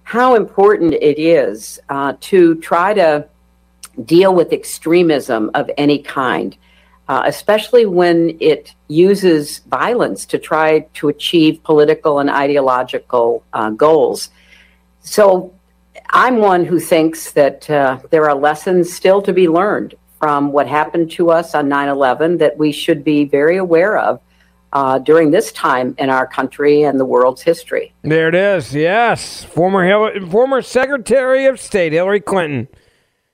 how 0.04 0.36
important 0.36 0.94
it 0.94 1.20
is 1.20 1.80
uh, 1.90 2.14
to 2.20 2.56
try 2.56 2.94
to 2.94 3.28
deal 4.06 4.34
with 4.34 4.52
extremism 4.54 5.52
of 5.54 5.70
any 5.78 6.00
kind, 6.00 6.58
uh, 7.08 7.24
especially 7.26 7.86
when 7.86 8.36
it 8.40 8.74
uses 8.88 9.60
violence 9.60 10.26
to 10.26 10.38
try 10.38 10.80
to 10.94 11.10
achieve 11.10 11.62
political 11.64 12.20
and 12.20 12.30
ideological 12.30 13.44
uh, 13.54 13.70
goals. 13.70 14.30
So 15.02 15.54
I'm 16.10 16.38
one 16.38 16.66
who 16.66 16.80
thinks 16.80 17.32
that 17.32 17.70
uh, 17.70 18.00
there 18.10 18.30
are 18.30 18.36
lessons 18.36 18.92
still 18.92 19.22
to 19.22 19.34
be 19.34 19.48
learned 19.48 19.96
from 20.20 20.52
what 20.52 20.68
happened 20.68 21.10
to 21.12 21.32
us 21.32 21.56
on 21.56 21.68
9 21.68 21.90
11 21.90 22.38
that 22.38 22.58
we 22.58 22.72
should 22.72 23.04
be 23.04 23.26
very 23.26 23.58
aware 23.58 23.98
of. 23.98 24.22
Uh, 24.74 24.98
during 25.00 25.32
this 25.32 25.52
time 25.52 25.94
in 25.98 26.10
our 26.10 26.26
country 26.26 26.84
and 26.84 26.98
the 26.98 27.04
world's 27.04 27.42
history. 27.42 27.94
There 28.04 28.30
it 28.30 28.36
is. 28.36 28.74
Yes, 28.74 29.44
former 29.44 30.28
former 30.30 30.62
Secretary 30.62 31.46
of 31.46 31.60
State 31.60 31.92
Hillary 31.92 32.22
Clinton 32.22 32.70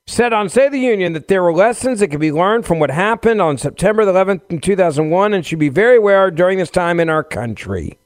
said 0.07 0.31
on 0.31 0.45
of 0.45 0.71
the 0.71 0.79
Union 0.79 1.13
that 1.13 1.27
there 1.27 1.43
were 1.43 1.53
lessons 1.53 1.99
that 1.99 2.07
could 2.07 2.21
be 2.21 2.31
learned 2.31 2.65
from 2.65 2.79
what 2.79 2.89
happened 2.89 3.41
on 3.41 3.57
September 3.57 4.03
11th, 4.03 4.41
in 4.49 4.59
2001, 4.59 5.33
and 5.33 5.45
should 5.45 5.59
be 5.59 5.69
very 5.69 5.97
aware 5.97 6.31
during 6.31 6.57
this 6.57 6.69
time 6.69 6.99
in 6.99 7.09
our 7.09 7.23
country. 7.23 7.99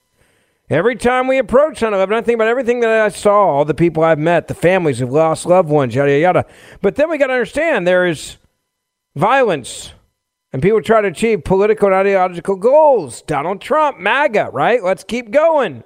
Every 0.69 0.95
time 0.95 1.27
we 1.27 1.37
approach 1.37 1.81
9 1.81 1.93
11, 1.93 2.15
I 2.15 2.21
think 2.21 2.35
about 2.35 2.47
everything 2.47 2.79
that 2.79 2.89
I 2.89 3.09
saw, 3.09 3.45
all 3.45 3.65
the 3.65 3.73
people 3.73 4.03
I've 4.03 4.17
met, 4.17 4.47
the 4.47 4.53
families 4.55 4.99
who've 4.99 5.11
lost 5.11 5.45
loved 5.45 5.69
ones, 5.69 5.93
yada, 5.93 6.11
yada, 6.11 6.21
yada. 6.21 6.45
But 6.81 6.95
then 6.95 7.09
we 7.09 7.17
got 7.17 7.27
to 7.27 7.33
understand 7.33 7.85
there 7.85 8.07
is 8.07 8.37
violence 9.15 9.93
and 10.53 10.61
people 10.61 10.81
try 10.81 11.01
to 11.01 11.07
achieve 11.07 11.43
political 11.43 11.87
and 11.87 11.95
ideological 11.95 12.55
goals. 12.55 13.21
Donald 13.21 13.61
Trump, 13.61 13.99
MAGA, 13.99 14.49
right? 14.51 14.83
Let's 14.83 15.03
keep 15.03 15.31
going. 15.31 15.83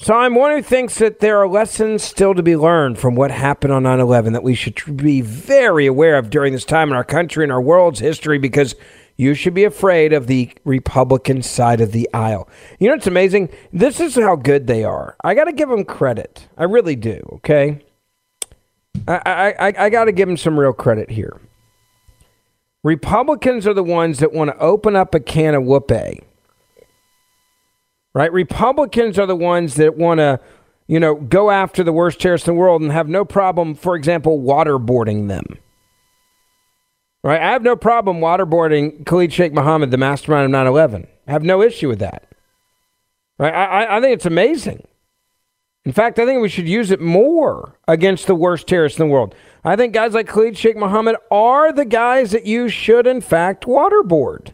So 0.00 0.14
I'm 0.14 0.36
one 0.36 0.52
who 0.52 0.62
thinks 0.62 0.98
that 0.98 1.18
there 1.18 1.38
are 1.38 1.48
lessons 1.48 2.04
still 2.04 2.32
to 2.34 2.42
be 2.42 2.56
learned 2.56 2.98
from 2.98 3.16
what 3.16 3.32
happened 3.32 3.72
on 3.72 3.82
9 3.82 3.98
11 3.98 4.32
that 4.32 4.44
we 4.44 4.54
should 4.54 4.96
be 4.96 5.20
very 5.20 5.86
aware 5.86 6.16
of 6.16 6.30
during 6.30 6.52
this 6.52 6.64
time 6.64 6.90
in 6.90 6.96
our 6.96 7.02
country 7.02 7.42
and 7.42 7.50
our 7.50 7.60
world's 7.60 7.98
history 7.98 8.38
because 8.38 8.76
you 9.16 9.34
should 9.34 9.54
be 9.54 9.64
afraid 9.64 10.12
of 10.12 10.28
the 10.28 10.52
Republican 10.64 11.42
side 11.42 11.80
of 11.80 11.90
the 11.90 12.08
aisle. 12.14 12.48
You 12.78 12.86
know 12.86 12.94
what's 12.94 13.08
amazing? 13.08 13.48
This 13.72 13.98
is 13.98 14.14
how 14.14 14.36
good 14.36 14.68
they 14.68 14.84
are. 14.84 15.16
I 15.24 15.34
got 15.34 15.44
to 15.44 15.52
give 15.52 15.68
them 15.68 15.84
credit. 15.84 16.46
I 16.56 16.62
really 16.64 16.94
do, 16.94 17.20
okay? 17.32 17.80
I, 19.08 19.20
I, 19.26 19.68
I, 19.68 19.74
I 19.86 19.90
got 19.90 20.04
to 20.04 20.12
give 20.12 20.28
them 20.28 20.36
some 20.36 20.58
real 20.58 20.72
credit 20.72 21.10
here. 21.10 21.40
Republicans 22.88 23.66
are 23.66 23.74
the 23.74 23.84
ones 23.84 24.18
that 24.18 24.32
want 24.32 24.50
to 24.50 24.56
open 24.56 24.96
up 24.96 25.14
a 25.14 25.20
can 25.20 25.54
of 25.54 25.62
whoopee. 25.62 26.20
Right? 28.14 28.32
Republicans 28.32 29.18
are 29.18 29.26
the 29.26 29.36
ones 29.36 29.74
that 29.74 29.98
want 29.98 30.20
to, 30.20 30.40
you 30.86 30.98
know, 30.98 31.16
go 31.16 31.50
after 31.50 31.84
the 31.84 31.92
worst 31.92 32.18
terrorists 32.18 32.48
in 32.48 32.54
the 32.54 32.58
world 32.58 32.80
and 32.80 32.90
have 32.90 33.06
no 33.06 33.26
problem, 33.26 33.74
for 33.74 33.94
example, 33.94 34.40
waterboarding 34.40 35.28
them. 35.28 35.44
Right? 37.22 37.42
I 37.42 37.50
have 37.50 37.62
no 37.62 37.76
problem 37.76 38.20
waterboarding 38.20 39.04
Khalid 39.04 39.34
Sheikh 39.34 39.52
Mohammed, 39.52 39.90
the 39.90 39.98
mastermind 39.98 40.46
of 40.46 40.50
9 40.50 40.66
11. 40.66 41.06
I 41.26 41.32
have 41.32 41.42
no 41.42 41.60
issue 41.60 41.88
with 41.88 41.98
that. 41.98 42.26
Right? 43.38 43.52
I, 43.52 43.98
I 43.98 44.00
think 44.00 44.14
it's 44.14 44.24
amazing. 44.24 44.88
In 45.88 45.94
fact, 45.94 46.18
I 46.18 46.26
think 46.26 46.42
we 46.42 46.50
should 46.50 46.68
use 46.68 46.90
it 46.90 47.00
more 47.00 47.74
against 47.88 48.26
the 48.26 48.34
worst 48.34 48.66
terrorists 48.66 49.00
in 49.00 49.08
the 49.08 49.10
world. 49.10 49.34
I 49.64 49.74
think 49.74 49.94
guys 49.94 50.12
like 50.12 50.28
Khalid 50.28 50.54
Sheikh 50.54 50.76
Mohammed 50.76 51.16
are 51.30 51.72
the 51.72 51.86
guys 51.86 52.32
that 52.32 52.44
you 52.44 52.68
should, 52.68 53.06
in 53.06 53.22
fact, 53.22 53.64
waterboard. 53.64 54.52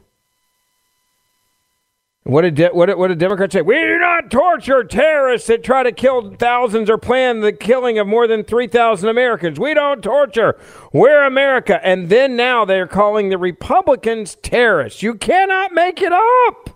What 2.22 2.42
did, 2.42 2.54
de- 2.54 2.68
what, 2.68 2.86
did, 2.86 2.98
what 2.98 3.08
did 3.08 3.18
Democrats 3.18 3.52
say? 3.52 3.62
We 3.62 3.74
do 3.74 3.98
not 3.98 4.30
torture 4.30 4.84
terrorists 4.84 5.48
that 5.48 5.64
try 5.64 5.82
to 5.82 5.90
kill 5.90 6.36
thousands 6.36 6.88
or 6.88 6.98
plan 6.98 7.40
the 7.40 7.52
killing 7.52 7.98
of 7.98 8.06
more 8.06 8.28
than 8.28 8.44
3,000 8.44 9.08
Americans. 9.08 9.58
We 9.58 9.74
don't 9.74 10.04
torture. 10.04 10.56
We're 10.92 11.24
America. 11.24 11.84
And 11.84 12.10
then 12.10 12.36
now 12.36 12.64
they're 12.64 12.86
calling 12.86 13.30
the 13.30 13.38
Republicans 13.38 14.36
terrorists. 14.40 15.02
You 15.02 15.16
cannot 15.16 15.72
make 15.72 16.00
it 16.00 16.12
up. 16.12 16.73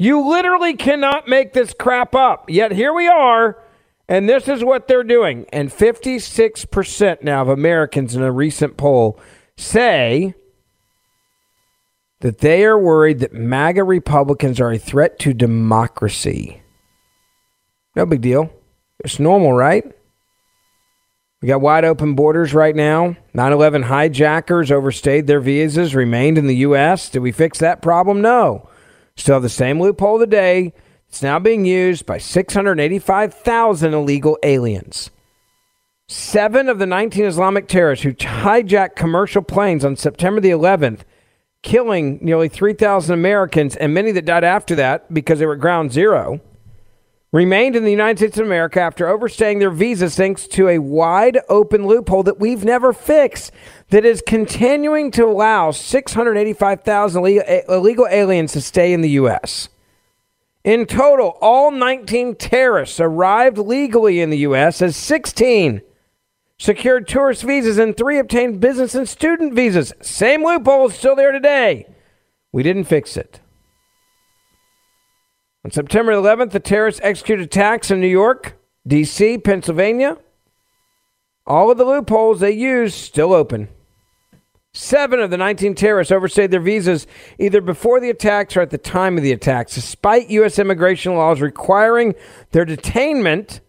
You 0.00 0.26
literally 0.26 0.76
cannot 0.76 1.28
make 1.28 1.52
this 1.52 1.74
crap 1.78 2.14
up. 2.14 2.48
Yet 2.48 2.72
here 2.72 2.94
we 2.94 3.06
are, 3.06 3.62
and 4.08 4.26
this 4.26 4.48
is 4.48 4.64
what 4.64 4.88
they're 4.88 5.04
doing. 5.04 5.44
And 5.52 5.68
56% 5.68 7.22
now 7.22 7.42
of 7.42 7.50
Americans 7.50 8.16
in 8.16 8.22
a 8.22 8.32
recent 8.32 8.78
poll 8.78 9.20
say 9.58 10.32
that 12.20 12.38
they 12.38 12.64
are 12.64 12.78
worried 12.78 13.18
that 13.18 13.34
MAGA 13.34 13.84
Republicans 13.84 14.58
are 14.58 14.72
a 14.72 14.78
threat 14.78 15.18
to 15.18 15.34
democracy. 15.34 16.62
No 17.94 18.06
big 18.06 18.22
deal. 18.22 18.50
It's 19.00 19.20
normal, 19.20 19.52
right? 19.52 19.84
We 21.42 21.48
got 21.48 21.60
wide 21.60 21.84
open 21.84 22.14
borders 22.14 22.54
right 22.54 22.74
now. 22.74 23.16
9 23.34 23.52
11 23.52 23.82
hijackers 23.82 24.72
overstayed 24.72 25.26
their 25.26 25.40
visas, 25.40 25.94
remained 25.94 26.38
in 26.38 26.46
the 26.46 26.56
U.S. 26.56 27.10
Did 27.10 27.18
we 27.18 27.32
fix 27.32 27.58
that 27.58 27.82
problem? 27.82 28.22
No. 28.22 28.69
Still 29.16 29.36
have 29.36 29.42
the 29.42 29.48
same 29.48 29.80
loophole 29.80 30.18
today. 30.18 30.72
It's 31.08 31.22
now 31.22 31.38
being 31.38 31.64
used 31.64 32.06
by 32.06 32.18
685,000 32.18 33.94
illegal 33.94 34.38
aliens. 34.42 35.10
Seven 36.06 36.68
of 36.68 36.78
the 36.78 36.86
19 36.86 37.24
Islamic 37.24 37.68
terrorists 37.68 38.04
who 38.04 38.12
hijacked 38.14 38.96
commercial 38.96 39.42
planes 39.42 39.84
on 39.84 39.96
September 39.96 40.40
the 40.40 40.50
11th, 40.50 41.00
killing 41.62 42.18
nearly 42.22 42.48
3,000 42.48 43.12
Americans 43.12 43.76
and 43.76 43.94
many 43.94 44.12
that 44.12 44.24
died 44.24 44.44
after 44.44 44.74
that 44.74 45.12
because 45.12 45.38
they 45.38 45.46
were 45.46 45.56
ground 45.56 45.92
zero, 45.92 46.40
remained 47.32 47.76
in 47.76 47.84
the 47.84 47.90
United 47.90 48.18
States 48.18 48.38
of 48.38 48.46
America 48.46 48.80
after 48.80 49.08
overstaying 49.08 49.58
their 49.58 49.70
visas 49.70 50.16
thanks 50.16 50.48
to 50.48 50.68
a 50.68 50.78
wide 50.78 51.38
open 51.48 51.86
loophole 51.86 52.22
that 52.24 52.40
we've 52.40 52.64
never 52.64 52.92
fixed 52.92 53.52
that 53.90 54.04
is 54.04 54.22
continuing 54.26 55.10
to 55.10 55.24
allow 55.24 55.70
685,000 55.70 57.26
eh, 57.26 57.62
illegal 57.68 58.08
aliens 58.10 58.52
to 58.52 58.60
stay 58.60 58.92
in 58.92 59.00
the 59.00 59.10
U.S. 59.10 59.68
In 60.64 60.86
total, 60.86 61.38
all 61.40 61.70
19 61.70 62.34
terrorists 62.34 63.00
arrived 63.00 63.58
legally 63.58 64.20
in 64.20 64.30
the 64.30 64.38
U.S. 64.38 64.82
as 64.82 64.96
16 64.96 65.82
secured 66.60 67.08
tourist 67.08 67.42
visas, 67.42 67.78
and 67.78 67.96
three 67.96 68.18
obtained 68.18 68.60
business 68.60 68.94
and 68.94 69.08
student 69.08 69.54
visas. 69.54 69.94
Same 70.02 70.44
loophole 70.44 70.88
is 70.88 70.94
still 70.94 71.16
there 71.16 71.32
today. 71.32 71.86
We 72.52 72.62
didn't 72.62 72.84
fix 72.84 73.16
it. 73.16 73.40
On 75.64 75.70
September 75.70 76.12
11th, 76.12 76.52
the 76.52 76.60
terrorists 76.60 77.00
executed 77.02 77.44
attacks 77.44 77.90
in 77.90 78.00
New 78.00 78.06
York, 78.06 78.58
D.C., 78.86 79.38
Pennsylvania. 79.38 80.16
All 81.46 81.70
of 81.70 81.78
the 81.78 81.84
loopholes 81.84 82.40
they 82.40 82.52
used 82.52 82.94
still 82.94 83.34
open. 83.34 83.68
Seven 84.72 85.18
of 85.18 85.30
the 85.30 85.36
19 85.36 85.74
terrorists 85.74 86.12
overstayed 86.12 86.52
their 86.52 86.60
visas 86.60 87.06
either 87.38 87.60
before 87.60 87.98
the 88.00 88.08
attacks 88.08 88.56
or 88.56 88.60
at 88.60 88.70
the 88.70 88.78
time 88.78 89.16
of 89.16 89.22
the 89.22 89.32
attacks, 89.32 89.74
despite 89.74 90.30
U.S. 90.30 90.58
immigration 90.58 91.14
laws 91.14 91.40
requiring 91.40 92.14
their 92.52 92.64
detainment 92.64 93.60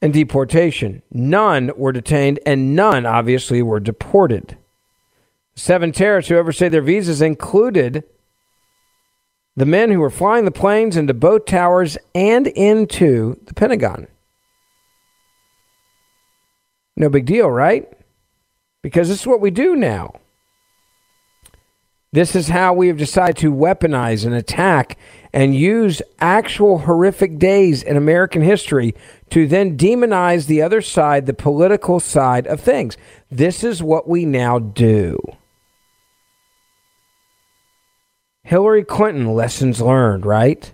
and 0.00 0.12
deportation. 0.12 1.02
None 1.10 1.72
were 1.76 1.92
detained, 1.92 2.38
and 2.46 2.76
none, 2.76 3.04
obviously, 3.04 3.62
were 3.62 3.80
deported. 3.80 4.56
Seven 5.56 5.92
terrorists 5.92 6.28
who 6.28 6.36
overstayed 6.36 6.72
their 6.72 6.80
visas 6.80 7.20
included 7.20 8.04
the 9.56 9.66
men 9.66 9.90
who 9.90 10.00
were 10.00 10.10
flying 10.10 10.44
the 10.44 10.50
planes 10.50 10.96
into 10.96 11.14
both 11.14 11.46
towers 11.46 11.96
and 12.14 12.46
into 12.48 13.38
the 13.46 13.54
Pentagon. 13.54 14.08
No 16.96 17.08
big 17.08 17.26
deal, 17.26 17.50
right? 17.50 17.88
Because 18.82 19.08
this 19.08 19.20
is 19.20 19.26
what 19.26 19.40
we 19.40 19.50
do 19.50 19.74
now. 19.74 20.14
This 22.12 22.36
is 22.36 22.48
how 22.48 22.72
we 22.72 22.86
have 22.86 22.96
decided 22.96 23.36
to 23.38 23.52
weaponize 23.52 24.24
and 24.24 24.34
attack 24.34 24.96
and 25.32 25.56
use 25.56 26.00
actual 26.20 26.78
horrific 26.78 27.40
days 27.40 27.82
in 27.82 27.96
American 27.96 28.40
history 28.40 28.94
to 29.30 29.48
then 29.48 29.76
demonize 29.76 30.46
the 30.46 30.62
other 30.62 30.80
side, 30.80 31.26
the 31.26 31.34
political 31.34 31.98
side 31.98 32.46
of 32.46 32.60
things. 32.60 32.96
This 33.32 33.64
is 33.64 33.82
what 33.82 34.08
we 34.08 34.24
now 34.24 34.60
do. 34.60 35.18
Hillary 38.44 38.84
Clinton, 38.84 39.34
lessons 39.34 39.80
learned, 39.80 40.26
right? 40.26 40.72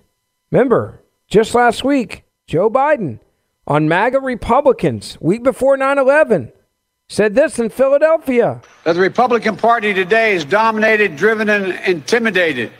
Remember, 0.50 1.02
just 1.28 1.54
last 1.54 1.84
week, 1.84 2.24
Joe 2.48 2.68
Biden 2.68 3.20
on 3.64 3.88
MAGA 3.88 4.18
Republicans, 4.18 5.16
week 5.20 5.44
before 5.44 5.76
9 5.76 5.96
11, 5.96 6.52
said 7.08 7.36
this 7.36 7.60
in 7.60 7.68
Philadelphia. 7.70 8.60
That 8.82 8.94
the 8.94 9.00
Republican 9.00 9.56
Party 9.56 9.94
today 9.94 10.34
is 10.34 10.44
dominated, 10.44 11.14
driven, 11.16 11.48
and 11.48 11.72
intimidated 11.86 12.72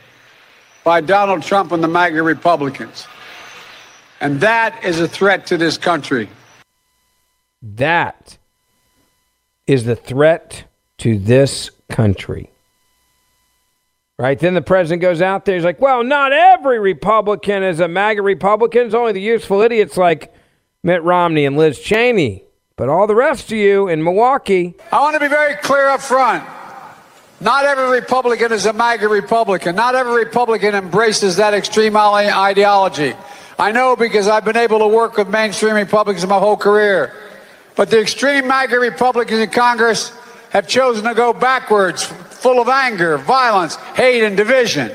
by 0.83 0.99
Donald 0.99 1.43
Trump 1.43 1.71
and 1.71 1.81
the 1.81 1.87
MAGA 1.87 2.21
Republicans. 2.21 3.07
And 4.19 4.41
that 4.41 4.83
is 4.83 4.99
a 4.99 5.07
threat 5.07 5.47
to 5.47 5.57
this 5.57 5.77
country. 5.77 6.29
That 7.61 8.37
is 9.67 9.85
the 9.85 9.95
threat 9.95 10.65
to 10.97 11.17
this 11.17 11.71
country. 11.89 12.50
Right? 14.21 14.37
Then 14.37 14.53
the 14.53 14.61
president 14.61 15.01
goes 15.01 15.19
out 15.19 15.45
there. 15.45 15.55
He's 15.55 15.63
like, 15.63 15.81
well, 15.81 16.03
not 16.03 16.31
every 16.31 16.77
Republican 16.77 17.63
is 17.63 17.79
a 17.79 17.87
MAGA 17.87 18.21
Republican. 18.21 18.85
It's 18.85 18.93
only 18.93 19.13
the 19.13 19.19
useful 19.19 19.61
idiots 19.61 19.97
like 19.97 20.31
Mitt 20.83 21.01
Romney 21.01 21.43
and 21.45 21.57
Liz 21.57 21.79
Cheney. 21.79 22.43
But 22.75 22.87
all 22.87 23.07
the 23.07 23.15
rest 23.15 23.45
of 23.45 23.57
you 23.57 23.87
in 23.87 24.03
Milwaukee. 24.03 24.75
I 24.91 24.99
want 24.99 25.15
to 25.15 25.19
be 25.19 25.27
very 25.27 25.55
clear 25.55 25.87
up 25.87 26.01
front. 26.01 26.47
Not 27.39 27.65
every 27.65 27.89
Republican 27.89 28.51
is 28.51 28.67
a 28.67 28.73
MAGA 28.73 29.07
Republican. 29.07 29.75
Not 29.75 29.95
every 29.95 30.23
Republican 30.23 30.75
embraces 30.75 31.37
that 31.37 31.55
extreme 31.55 31.97
ideology. 31.97 33.15
I 33.57 33.71
know 33.71 33.95
because 33.95 34.27
I've 34.27 34.45
been 34.45 34.55
able 34.55 34.77
to 34.77 34.87
work 34.87 35.17
with 35.17 35.29
mainstream 35.29 35.73
Republicans 35.73 36.27
my 36.27 36.37
whole 36.37 36.57
career. 36.57 37.11
But 37.75 37.89
the 37.89 37.99
extreme 37.99 38.47
MAGA 38.47 38.77
Republicans 38.77 39.39
in 39.39 39.49
Congress 39.49 40.15
have 40.51 40.67
chosen 40.67 41.05
to 41.05 41.15
go 41.15 41.33
backwards, 41.33 42.13
full 42.41 42.59
of 42.59 42.67
anger, 42.67 43.19
violence, 43.19 43.75
hate, 43.95 44.23
and 44.23 44.35
division. 44.35 44.91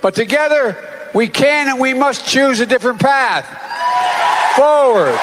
But 0.00 0.16
together, 0.16 0.76
we 1.14 1.28
can 1.28 1.68
and 1.68 1.78
we 1.78 1.94
must 1.94 2.26
choose 2.26 2.58
a 2.58 2.66
different 2.66 3.00
path 3.00 3.46
forward. 4.56 5.16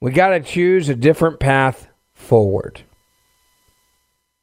We 0.00 0.12
got 0.12 0.28
to 0.28 0.40
choose 0.40 0.90
a 0.90 0.94
different 0.94 1.40
path 1.40 1.88
forward. 2.12 2.82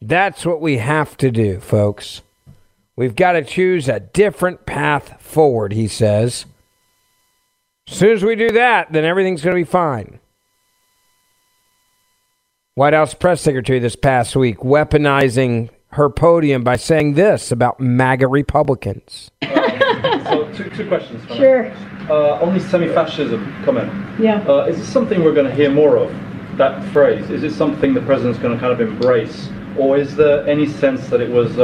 That's 0.02 0.46
what 0.46 0.62
we 0.62 0.78
have 0.78 1.16
to 1.18 1.30
do, 1.30 1.60
folks. 1.60 2.22
We've 2.96 3.16
got 3.16 3.34
to 3.34 3.44
choose 3.44 3.88
a 3.88 4.00
different 4.00 4.66
path 4.66 5.22
forward, 5.22 5.74
he 5.74 5.88
says. 5.88 6.46
As 7.88 7.98
soon 7.98 8.14
as 8.14 8.24
we 8.24 8.36
do 8.36 8.50
that, 8.52 8.92
then 8.92 9.06
everything's 9.06 9.44
going 9.44 9.56
to 9.56 9.62
be 9.62 9.70
fine. 9.70 10.20
White 12.78 12.94
House 12.94 13.16
press 13.16 13.42
secretary 13.42 13.80
this 13.80 13.96
past 13.96 14.36
week 14.36 14.60
weaponizing 14.60 15.72
her 15.94 16.12
podium 16.12 16.64
by 16.64 16.76
saying 16.76 17.16
this 17.16 17.52
about 17.52 17.80
MAGA 17.80 18.28
Republicans. 18.28 19.32
so, 19.44 20.54
two, 20.56 20.70
two 20.70 20.88
questions. 20.88 21.26
Sure. 21.36 21.72
Uh, 22.08 22.40
on 22.40 22.54
this 22.54 22.70
semi-fascism 22.70 23.64
comment, 23.66 23.92
yeah. 24.20 24.48
Uh, 24.48 24.66
is 24.66 24.78
this 24.78 24.88
something 24.88 25.24
we're 25.24 25.34
going 25.34 25.48
to 25.48 25.56
hear 25.56 25.72
more 25.72 25.98
of? 25.98 26.16
That 26.58 26.88
phrase 26.94 27.32
is 27.32 27.42
it 27.42 27.52
something 27.54 27.96
the 27.96 28.02
president's 28.02 28.38
going 28.38 28.54
to 28.54 28.60
kind 28.60 28.72
of 28.72 28.80
embrace, 28.80 29.50
or 29.76 29.98
is 29.98 30.16
there 30.16 30.48
any 30.48 30.68
sense 30.68 31.08
that 31.08 31.20
it 31.20 31.32
was? 31.32 31.58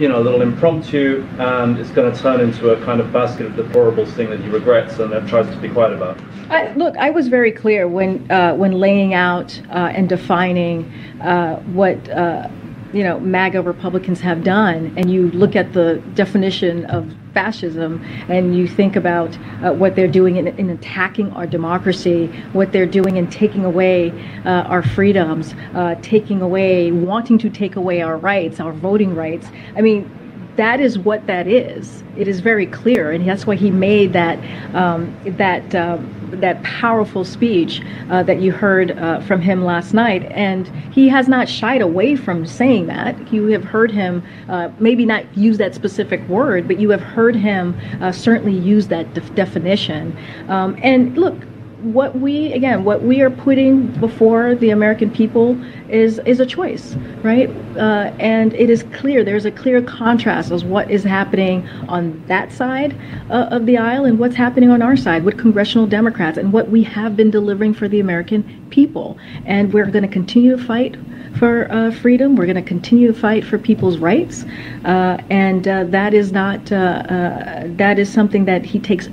You 0.00 0.08
know, 0.08 0.18
a 0.18 0.24
little 0.24 0.40
impromptu, 0.40 1.26
and 1.38 1.78
it's 1.78 1.90
going 1.90 2.10
to 2.10 2.18
turn 2.18 2.40
into 2.40 2.70
a 2.70 2.84
kind 2.86 3.02
of 3.02 3.12
basket 3.12 3.44
of 3.44 3.52
deplorables 3.52 4.10
thing 4.14 4.30
that 4.30 4.40
he 4.40 4.48
regrets 4.48 4.98
and 4.98 5.28
tries 5.28 5.46
to 5.54 5.60
be 5.60 5.68
quiet 5.68 5.92
about. 5.92 6.18
I, 6.48 6.72
look, 6.72 6.96
I 6.96 7.10
was 7.10 7.28
very 7.28 7.52
clear 7.52 7.86
when 7.86 8.28
uh, 8.32 8.54
when 8.54 8.72
laying 8.72 9.12
out 9.12 9.60
uh, 9.68 9.92
and 9.94 10.08
defining 10.08 10.90
uh, 11.20 11.56
what 11.74 12.08
uh, 12.08 12.48
you 12.94 13.04
know 13.04 13.20
MAGA 13.20 13.60
Republicans 13.60 14.20
have 14.22 14.42
done, 14.42 14.94
and 14.96 15.12
you 15.12 15.30
look 15.32 15.54
at 15.54 15.74
the 15.74 16.02
definition 16.14 16.86
of 16.86 17.14
fascism 17.32 18.04
and 18.28 18.56
you 18.56 18.66
think 18.66 18.96
about 18.96 19.36
uh, 19.62 19.72
what 19.72 19.96
they're 19.96 20.08
doing 20.08 20.36
in, 20.36 20.48
in, 20.48 20.70
attacking 20.70 21.30
our 21.32 21.46
democracy, 21.46 22.26
what 22.52 22.72
they're 22.72 22.86
doing 22.86 23.16
in 23.16 23.28
taking 23.28 23.64
away 23.64 24.10
uh, 24.44 24.62
our 24.62 24.82
freedoms, 24.82 25.54
uh, 25.74 25.94
taking 26.02 26.42
away, 26.42 26.90
wanting 26.90 27.38
to 27.38 27.50
take 27.50 27.76
away 27.76 28.02
our 28.02 28.16
rights, 28.16 28.60
our 28.60 28.72
voting 28.72 29.14
rights. 29.14 29.46
I 29.76 29.80
mean, 29.80 30.10
that 30.56 30.80
is 30.80 30.98
what 30.98 31.26
that 31.26 31.46
is. 31.46 32.02
It 32.16 32.28
is 32.28 32.40
very 32.40 32.66
clear, 32.66 33.12
and 33.12 33.26
that's 33.26 33.46
why 33.46 33.54
he 33.54 33.70
made 33.70 34.12
that 34.12 34.38
um, 34.74 35.16
that 35.24 35.74
um, 35.74 36.19
that 36.32 36.62
powerful 36.62 37.24
speech 37.24 37.82
uh, 38.10 38.22
that 38.22 38.40
you 38.40 38.52
heard 38.52 38.92
uh, 38.92 39.20
from 39.20 39.40
him 39.40 39.64
last 39.64 39.94
night. 39.94 40.24
And 40.32 40.68
he 40.92 41.08
has 41.08 41.28
not 41.28 41.48
shied 41.48 41.82
away 41.82 42.16
from 42.16 42.46
saying 42.46 42.86
that. 42.86 43.32
You 43.32 43.46
have 43.48 43.64
heard 43.64 43.90
him 43.90 44.24
uh, 44.48 44.70
maybe 44.78 45.04
not 45.04 45.24
use 45.36 45.58
that 45.58 45.74
specific 45.74 46.26
word, 46.28 46.66
but 46.66 46.78
you 46.78 46.90
have 46.90 47.00
heard 47.00 47.36
him 47.36 47.78
uh, 48.00 48.12
certainly 48.12 48.56
use 48.56 48.88
that 48.88 49.12
def- 49.14 49.34
definition. 49.34 50.16
Um, 50.48 50.78
and 50.82 51.16
look, 51.16 51.36
what 51.82 52.18
we 52.18 52.52
again 52.52 52.84
what 52.84 53.02
we 53.02 53.20
are 53.22 53.30
putting 53.30 53.86
before 54.00 54.54
the 54.54 54.70
American 54.70 55.10
people 55.10 55.58
is 55.88 56.18
is 56.20 56.40
a 56.40 56.46
choice, 56.46 56.94
right? 57.22 57.50
Uh, 57.76 58.12
and 58.18 58.54
it 58.54 58.70
is 58.70 58.82
clear 58.94 59.24
there's 59.24 59.44
a 59.44 59.50
clear 59.50 59.82
contrast 59.82 60.50
as 60.50 60.64
what 60.64 60.90
is 60.90 61.02
happening 61.04 61.66
on 61.88 62.22
that 62.26 62.52
side 62.52 62.96
uh, 63.30 63.48
of 63.50 63.66
the 63.66 63.76
aisle 63.78 64.04
and 64.04 64.18
what's 64.18 64.36
happening 64.36 64.70
on 64.70 64.82
our 64.82 64.96
side 64.96 65.24
with 65.24 65.38
congressional 65.38 65.86
Democrats 65.86 66.38
and 66.38 66.52
what 66.52 66.68
we 66.68 66.82
have 66.82 67.16
been 67.16 67.30
delivering 67.30 67.74
for 67.74 67.88
the 67.88 68.00
American 68.00 68.44
people. 68.70 69.18
And 69.44 69.72
we're 69.72 69.90
going 69.90 70.02
to 70.02 70.08
continue 70.08 70.56
to 70.56 70.62
fight 70.62 70.96
for 71.38 71.70
uh, 71.72 71.90
freedom. 71.90 72.36
We're 72.36 72.46
going 72.46 72.56
to 72.56 72.62
continue 72.62 73.12
to 73.12 73.18
fight 73.18 73.44
for 73.44 73.58
people's 73.58 73.98
rights, 73.98 74.44
uh, 74.84 75.18
and 75.30 75.66
uh, 75.66 75.84
that 75.84 76.14
is 76.14 76.32
not 76.32 76.72
uh, 76.72 77.62
that 77.64 77.98
is 77.98 78.12
something 78.12 78.44
that 78.44 78.64
he 78.64 78.78
takes. 78.78 79.08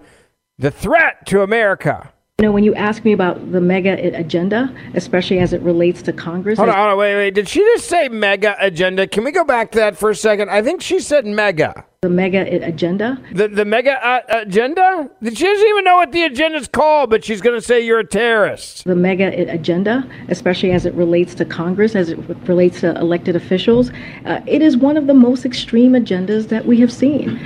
the 0.59 0.71
threat 0.71 1.25
to 1.27 1.43
America. 1.43 2.13
You 2.43 2.49
know, 2.49 2.53
when 2.55 2.65
you 2.65 2.75
ask 2.75 3.05
me 3.05 3.13
about 3.13 3.53
the 3.53 3.61
mega 3.61 3.93
agenda, 4.19 4.75
especially 4.95 5.39
as 5.39 5.53
it 5.53 5.63
relates 5.63 6.03
to 6.03 6.13
Congress. 6.13 6.59
Hold 6.59 6.71
on, 6.71 6.75
hold 6.75 6.89
on, 6.89 6.99
wait, 6.99 7.15
wait. 7.15 7.35
Did 7.35 7.49
she 7.49 7.61
just 7.61 7.87
say 7.87 8.09
mega 8.09 8.57
agenda? 8.59 9.07
Can 9.07 9.23
we 9.23 9.31
go 9.31 9.45
back 9.45 9.71
to 9.71 9.79
that 9.79 9.97
for 9.97 10.11
a 10.11 10.17
second? 10.17 10.51
I 10.51 10.61
think 10.61 10.83
she 10.83 10.99
said 10.99 11.25
mega. 11.25 11.85
The 12.01 12.09
mega 12.09 12.41
agenda? 12.67 13.23
The 13.31 13.47
the 13.47 13.65
mega 13.65 13.93
uh, 14.05 14.23
agenda? 14.29 15.09
She 15.23 15.45
doesn't 15.45 15.69
even 15.69 15.85
know 15.85 15.95
what 15.95 16.11
the 16.11 16.25
agenda's 16.25 16.67
called, 16.67 17.11
but 17.11 17.25
she's 17.25 17.41
going 17.41 17.55
to 17.55 17.65
say 17.65 17.81
you're 17.81 18.01
a 18.01 18.05
terrorist. 18.05 18.87
The 18.87 18.97
mega 18.97 19.29
agenda, 19.49 20.05
especially 20.29 20.73
as 20.73 20.85
it 20.85 20.95
relates 20.95 21.37
to 21.37 21.45
Congress, 21.45 21.95
as 21.95 22.09
it 22.09 22.19
relates 22.49 22.81
to 22.81 22.93
elected 22.97 23.37
officials, 23.37 23.93
uh, 24.25 24.41
it 24.49 24.63
is 24.63 24.77
one 24.77 24.97
of 24.97 25.07
the 25.07 25.15
most 25.15 25.45
extreme 25.45 25.93
agendas 25.93 26.49
that 26.49 26.67
we 26.67 26.81
have 26.81 26.93
seen. 26.93 27.39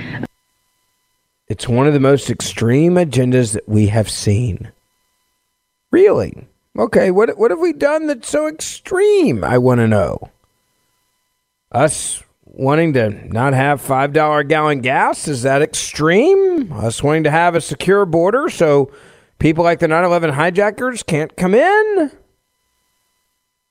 It's 1.49 1.67
one 1.67 1.85
of 1.85 1.93
the 1.93 1.99
most 1.99 2.31
extreme 2.31 2.95
agendas 2.95 3.53
that 3.53 3.69
we 3.69 3.85
have 3.89 4.09
seen. 4.09 4.71
Really? 5.91 6.47
Okay, 6.77 7.11
what 7.11 7.37
what 7.37 7.51
have 7.51 7.59
we 7.59 7.73
done 7.73 8.07
that's 8.07 8.29
so 8.29 8.47
extreme? 8.47 9.43
I 9.43 9.57
want 9.57 9.79
to 9.79 9.87
know. 9.87 10.29
Us 11.71 12.23
wanting 12.45 12.93
to 12.93 13.09
not 13.27 13.53
have 13.53 13.81
$5 13.81 14.39
a 14.39 14.43
gallon 14.43 14.81
gas, 14.81 15.27
is 15.27 15.43
that 15.43 15.61
extreme? 15.61 16.71
Us 16.71 17.03
wanting 17.03 17.23
to 17.23 17.31
have 17.31 17.55
a 17.55 17.61
secure 17.61 18.05
border 18.05 18.49
so 18.49 18.91
people 19.37 19.63
like 19.63 19.79
the 19.79 19.87
9 19.87 20.03
11 20.03 20.31
hijackers 20.31 21.03
can't 21.03 21.35
come 21.35 21.53
in? 21.53 22.11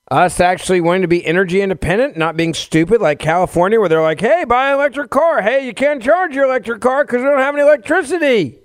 Us 0.09 0.39
actually 0.39 0.81
wanting 0.81 1.03
to 1.03 1.09
be 1.09 1.25
energy 1.27 1.61
independent, 1.61 2.17
not 2.17 2.37
being 2.37 2.55
stupid 2.55 3.01
like 3.01 3.19
California, 3.19 3.81
where 3.81 3.89
they're 3.89 4.03
like, 4.03 4.21
hey, 4.21 4.45
buy 4.45 4.69
an 4.69 4.75
electric 4.75 5.11
car. 5.11 5.43
Hey, 5.43 5.67
you 5.67 5.75
can't 5.75 6.01
charge 6.01 6.33
your 6.33 6.45
electric 6.45 6.81
car 6.81 7.05
because 7.05 7.23
we 7.23 7.25
don't 7.25 7.39
have 7.39 7.55
any 7.55 7.63
electricity. 7.65 8.61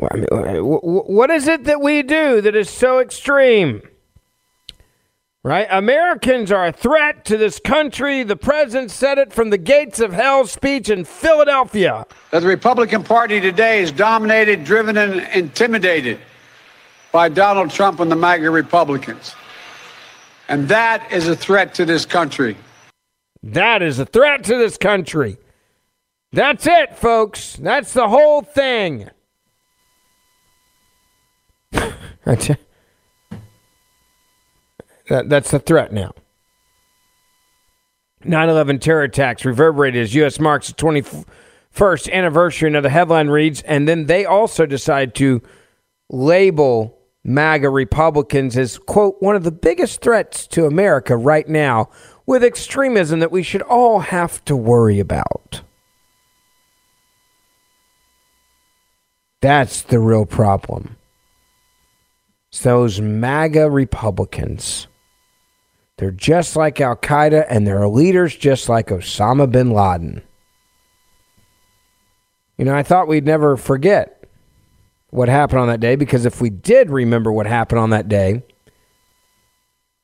Uh, 0.00 0.58
what 0.60 1.30
is 1.30 1.48
it 1.48 1.64
that 1.64 1.80
we 1.80 2.02
do 2.02 2.40
that 2.40 2.54
is 2.54 2.70
so 2.70 3.00
extreme? 3.00 3.82
Right? 5.42 5.66
Americans 5.70 6.52
are 6.52 6.66
a 6.66 6.72
threat 6.72 7.24
to 7.26 7.36
this 7.36 7.58
country. 7.58 8.22
The 8.22 8.36
president 8.36 8.90
said 8.90 9.18
it 9.18 9.32
from 9.32 9.50
the 9.50 9.58
gates 9.58 9.98
of 9.98 10.12
hell 10.12 10.46
speech 10.46 10.90
in 10.90 11.04
Philadelphia. 11.04 12.06
That 12.30 12.40
the 12.40 12.48
Republican 12.48 13.02
Party 13.02 13.40
today 13.40 13.80
is 13.80 13.90
dominated, 13.90 14.64
driven, 14.64 14.96
and 14.96 15.20
intimidated 15.34 16.18
by 17.12 17.28
Donald 17.28 17.70
Trump 17.70 18.00
and 18.00 18.10
the 18.10 18.16
MAGA 18.16 18.50
Republicans. 18.50 19.34
And 20.48 20.68
that 20.68 21.10
is 21.12 21.28
a 21.28 21.36
threat 21.36 21.74
to 21.74 21.84
this 21.84 22.04
country. 22.04 22.56
That 23.42 23.82
is 23.82 23.98
a 23.98 24.06
threat 24.06 24.44
to 24.44 24.58
this 24.58 24.76
country. 24.76 25.38
That's 26.32 26.66
it, 26.66 26.96
folks. 26.96 27.56
That's 27.56 27.92
the 27.92 28.08
whole 28.08 28.42
thing. 28.42 29.08
That's 32.24 32.50
that, 35.08 35.28
that's 35.28 35.50
the 35.50 35.58
threat 35.58 35.92
now. 35.92 36.12
9 38.24 38.48
11 38.48 38.78
terror 38.78 39.04
attacks 39.04 39.44
reverberated 39.44 40.02
as 40.02 40.14
U.S. 40.14 40.38
marks 40.38 40.68
the 40.68 40.74
21st 40.74 42.12
anniversary. 42.12 42.68
Another 42.68 42.88
headline 42.90 43.28
reads, 43.28 43.62
and 43.62 43.88
then 43.88 44.06
they 44.06 44.24
also 44.26 44.66
decide 44.66 45.14
to 45.14 45.40
label 46.10 46.98
MAGA 47.24 47.70
Republicans 47.70 48.56
as, 48.56 48.78
quote, 48.78 49.16
one 49.20 49.36
of 49.36 49.44
the 49.44 49.52
biggest 49.52 50.00
threats 50.00 50.46
to 50.48 50.66
America 50.66 51.16
right 51.16 51.48
now 51.48 51.88
with 52.26 52.44
extremism 52.44 53.20
that 53.20 53.32
we 53.32 53.42
should 53.42 53.62
all 53.62 54.00
have 54.00 54.44
to 54.44 54.56
worry 54.56 54.98
about. 54.98 55.62
That's 59.40 59.82
the 59.82 60.00
real 60.00 60.26
problem. 60.26 60.97
It's 62.50 62.62
those 62.62 63.00
MAGA 63.00 63.70
Republicans. 63.70 64.86
They're 65.98 66.10
just 66.10 66.56
like 66.56 66.80
Al 66.80 66.96
Qaeda, 66.96 67.46
and 67.48 67.66
their 67.66 67.86
leaders 67.88 68.36
just 68.36 68.68
like 68.68 68.88
Osama 68.88 69.50
bin 69.50 69.70
Laden. 69.70 70.22
You 72.56 72.64
know, 72.64 72.74
I 72.74 72.82
thought 72.82 73.08
we'd 73.08 73.26
never 73.26 73.56
forget 73.56 74.24
what 75.10 75.28
happened 75.28 75.60
on 75.60 75.68
that 75.68 75.80
day 75.80 75.96
because 75.96 76.26
if 76.26 76.40
we 76.40 76.50
did 76.50 76.90
remember 76.90 77.32
what 77.32 77.46
happened 77.46 77.80
on 77.80 77.90
that 77.90 78.08
day, 78.08 78.42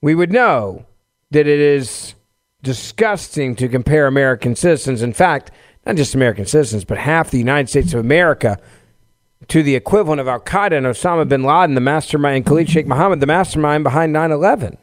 we 0.02 0.14
would 0.14 0.32
know 0.32 0.86
that 1.30 1.46
it 1.46 1.60
is 1.60 2.14
disgusting 2.62 3.56
to 3.56 3.68
compare 3.68 4.06
American 4.06 4.56
citizens. 4.56 5.02
In 5.02 5.12
fact, 5.12 5.50
not 5.86 5.96
just 5.96 6.14
American 6.14 6.46
citizens, 6.46 6.84
but 6.84 6.98
half 6.98 7.30
the 7.30 7.38
United 7.38 7.68
States 7.68 7.92
of 7.92 8.00
America 8.00 8.58
to 9.48 9.62
the 9.62 9.74
equivalent 9.74 10.20
of 10.20 10.28
Al 10.28 10.40
Qaeda 10.40 10.76
and 10.76 10.86
Osama 10.86 11.28
bin 11.28 11.42
Laden, 11.42 11.74
the 11.74 11.80
mastermind, 11.80 12.36
and 12.36 12.46
Khalid 12.46 12.68
Sheikh 12.68 12.86
Mohammed, 12.86 13.20
the 13.20 13.26
mastermind 13.26 13.84
behind 13.84 14.12
9 14.12 14.30
11. 14.30 14.78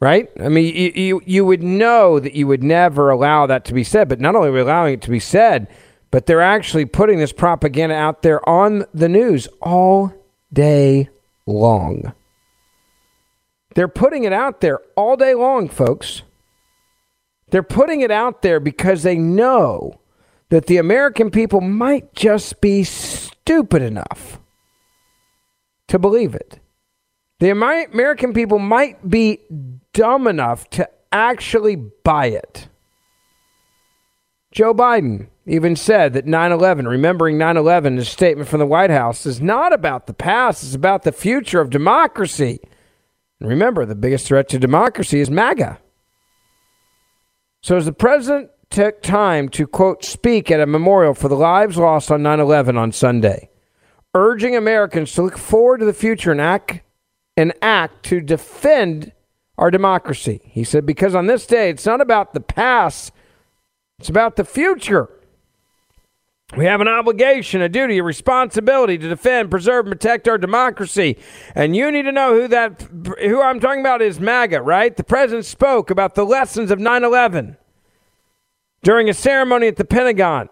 Right? 0.00 0.30
I 0.38 0.48
mean, 0.48 0.74
you, 0.74 0.92
you, 0.94 1.22
you 1.26 1.44
would 1.44 1.62
know 1.62 2.20
that 2.20 2.34
you 2.34 2.46
would 2.46 2.62
never 2.62 3.10
allow 3.10 3.46
that 3.46 3.64
to 3.64 3.74
be 3.74 3.82
said, 3.82 4.08
but 4.08 4.20
not 4.20 4.36
only 4.36 4.48
are 4.48 4.52
we 4.52 4.60
allowing 4.60 4.94
it 4.94 5.02
to 5.02 5.10
be 5.10 5.18
said, 5.18 5.66
but 6.10 6.26
they're 6.26 6.40
actually 6.40 6.84
putting 6.84 7.18
this 7.18 7.32
propaganda 7.32 7.96
out 7.96 8.22
there 8.22 8.46
on 8.48 8.84
the 8.94 9.08
news 9.08 9.48
all 9.60 10.12
day 10.52 11.08
long. 11.46 12.12
They're 13.74 13.88
putting 13.88 14.24
it 14.24 14.32
out 14.32 14.60
there 14.60 14.80
all 14.96 15.16
day 15.16 15.34
long, 15.34 15.68
folks. 15.68 16.22
They're 17.50 17.62
putting 17.62 18.00
it 18.00 18.10
out 18.10 18.42
there 18.42 18.60
because 18.60 19.02
they 19.02 19.16
know 19.16 19.97
that 20.50 20.66
the 20.66 20.78
American 20.78 21.30
people 21.30 21.60
might 21.60 22.14
just 22.14 22.60
be 22.60 22.84
stupid 22.84 23.82
enough 23.82 24.40
to 25.88 25.98
believe 25.98 26.34
it. 26.34 26.60
The 27.40 27.50
American 27.50 28.32
people 28.32 28.58
might 28.58 29.08
be 29.08 29.40
dumb 29.92 30.26
enough 30.26 30.68
to 30.70 30.88
actually 31.12 31.76
buy 31.76 32.26
it. 32.26 32.68
Joe 34.50 34.74
Biden 34.74 35.28
even 35.46 35.76
said 35.76 36.14
that 36.14 36.26
9 36.26 36.52
11, 36.52 36.88
remembering 36.88 37.38
9 37.38 37.56
11, 37.56 37.96
his 37.96 38.08
statement 38.08 38.48
from 38.48 38.58
the 38.58 38.66
White 38.66 38.90
House, 38.90 39.24
is 39.24 39.40
not 39.40 39.72
about 39.72 40.06
the 40.06 40.14
past, 40.14 40.62
it's 40.64 40.74
about 40.74 41.04
the 41.04 41.12
future 41.12 41.60
of 41.60 41.70
democracy. 41.70 42.60
And 43.40 43.48
remember, 43.48 43.86
the 43.86 43.94
biggest 43.94 44.26
threat 44.26 44.48
to 44.48 44.58
democracy 44.58 45.20
is 45.20 45.30
MAGA. 45.30 45.78
So, 47.62 47.76
as 47.76 47.84
the 47.84 47.92
president 47.92 48.50
took 48.70 49.02
time 49.02 49.48
to, 49.50 49.66
quote, 49.66 50.04
speak 50.04 50.50
at 50.50 50.60
a 50.60 50.66
memorial 50.66 51.14
for 51.14 51.28
the 51.28 51.36
lives 51.36 51.76
lost 51.76 52.10
on 52.10 52.22
9 52.22 52.40
11 52.40 52.76
on 52.76 52.92
Sunday, 52.92 53.50
urging 54.14 54.56
Americans 54.56 55.12
to 55.12 55.22
look 55.22 55.38
forward 55.38 55.78
to 55.78 55.86
the 55.86 55.92
future 55.92 56.30
and 56.32 56.40
act, 56.40 56.80
and 57.36 57.52
act 57.62 58.04
to 58.04 58.20
defend 58.20 59.12
our 59.56 59.70
democracy. 59.70 60.40
He 60.44 60.64
said, 60.64 60.86
because 60.86 61.14
on 61.14 61.26
this 61.26 61.46
day, 61.46 61.70
it's 61.70 61.86
not 61.86 62.00
about 62.00 62.34
the 62.34 62.40
past, 62.40 63.12
it's 63.98 64.08
about 64.08 64.36
the 64.36 64.44
future. 64.44 65.10
We 66.56 66.64
have 66.64 66.80
an 66.80 66.88
obligation, 66.88 67.60
a 67.60 67.68
duty, 67.68 67.98
a 67.98 68.02
responsibility 68.02 68.96
to 68.96 69.08
defend, 69.08 69.50
preserve, 69.50 69.86
and 69.86 69.92
protect 69.92 70.26
our 70.26 70.38
democracy. 70.38 71.18
And 71.54 71.76
you 71.76 71.92
need 71.92 72.04
to 72.04 72.12
know 72.12 72.40
who 72.40 72.48
that 72.48 72.88
who 73.20 73.42
I'm 73.42 73.60
talking 73.60 73.80
about 73.80 74.00
is 74.00 74.18
MAGA, 74.18 74.62
right? 74.62 74.96
The 74.96 75.04
president 75.04 75.44
spoke 75.44 75.90
about 75.90 76.14
the 76.14 76.24
lessons 76.24 76.70
of 76.70 76.78
9/11 76.78 77.58
during 78.82 79.08
a 79.08 79.14
ceremony 79.14 79.66
at 79.66 79.76
the 79.76 79.84
Pentagon 79.84 80.48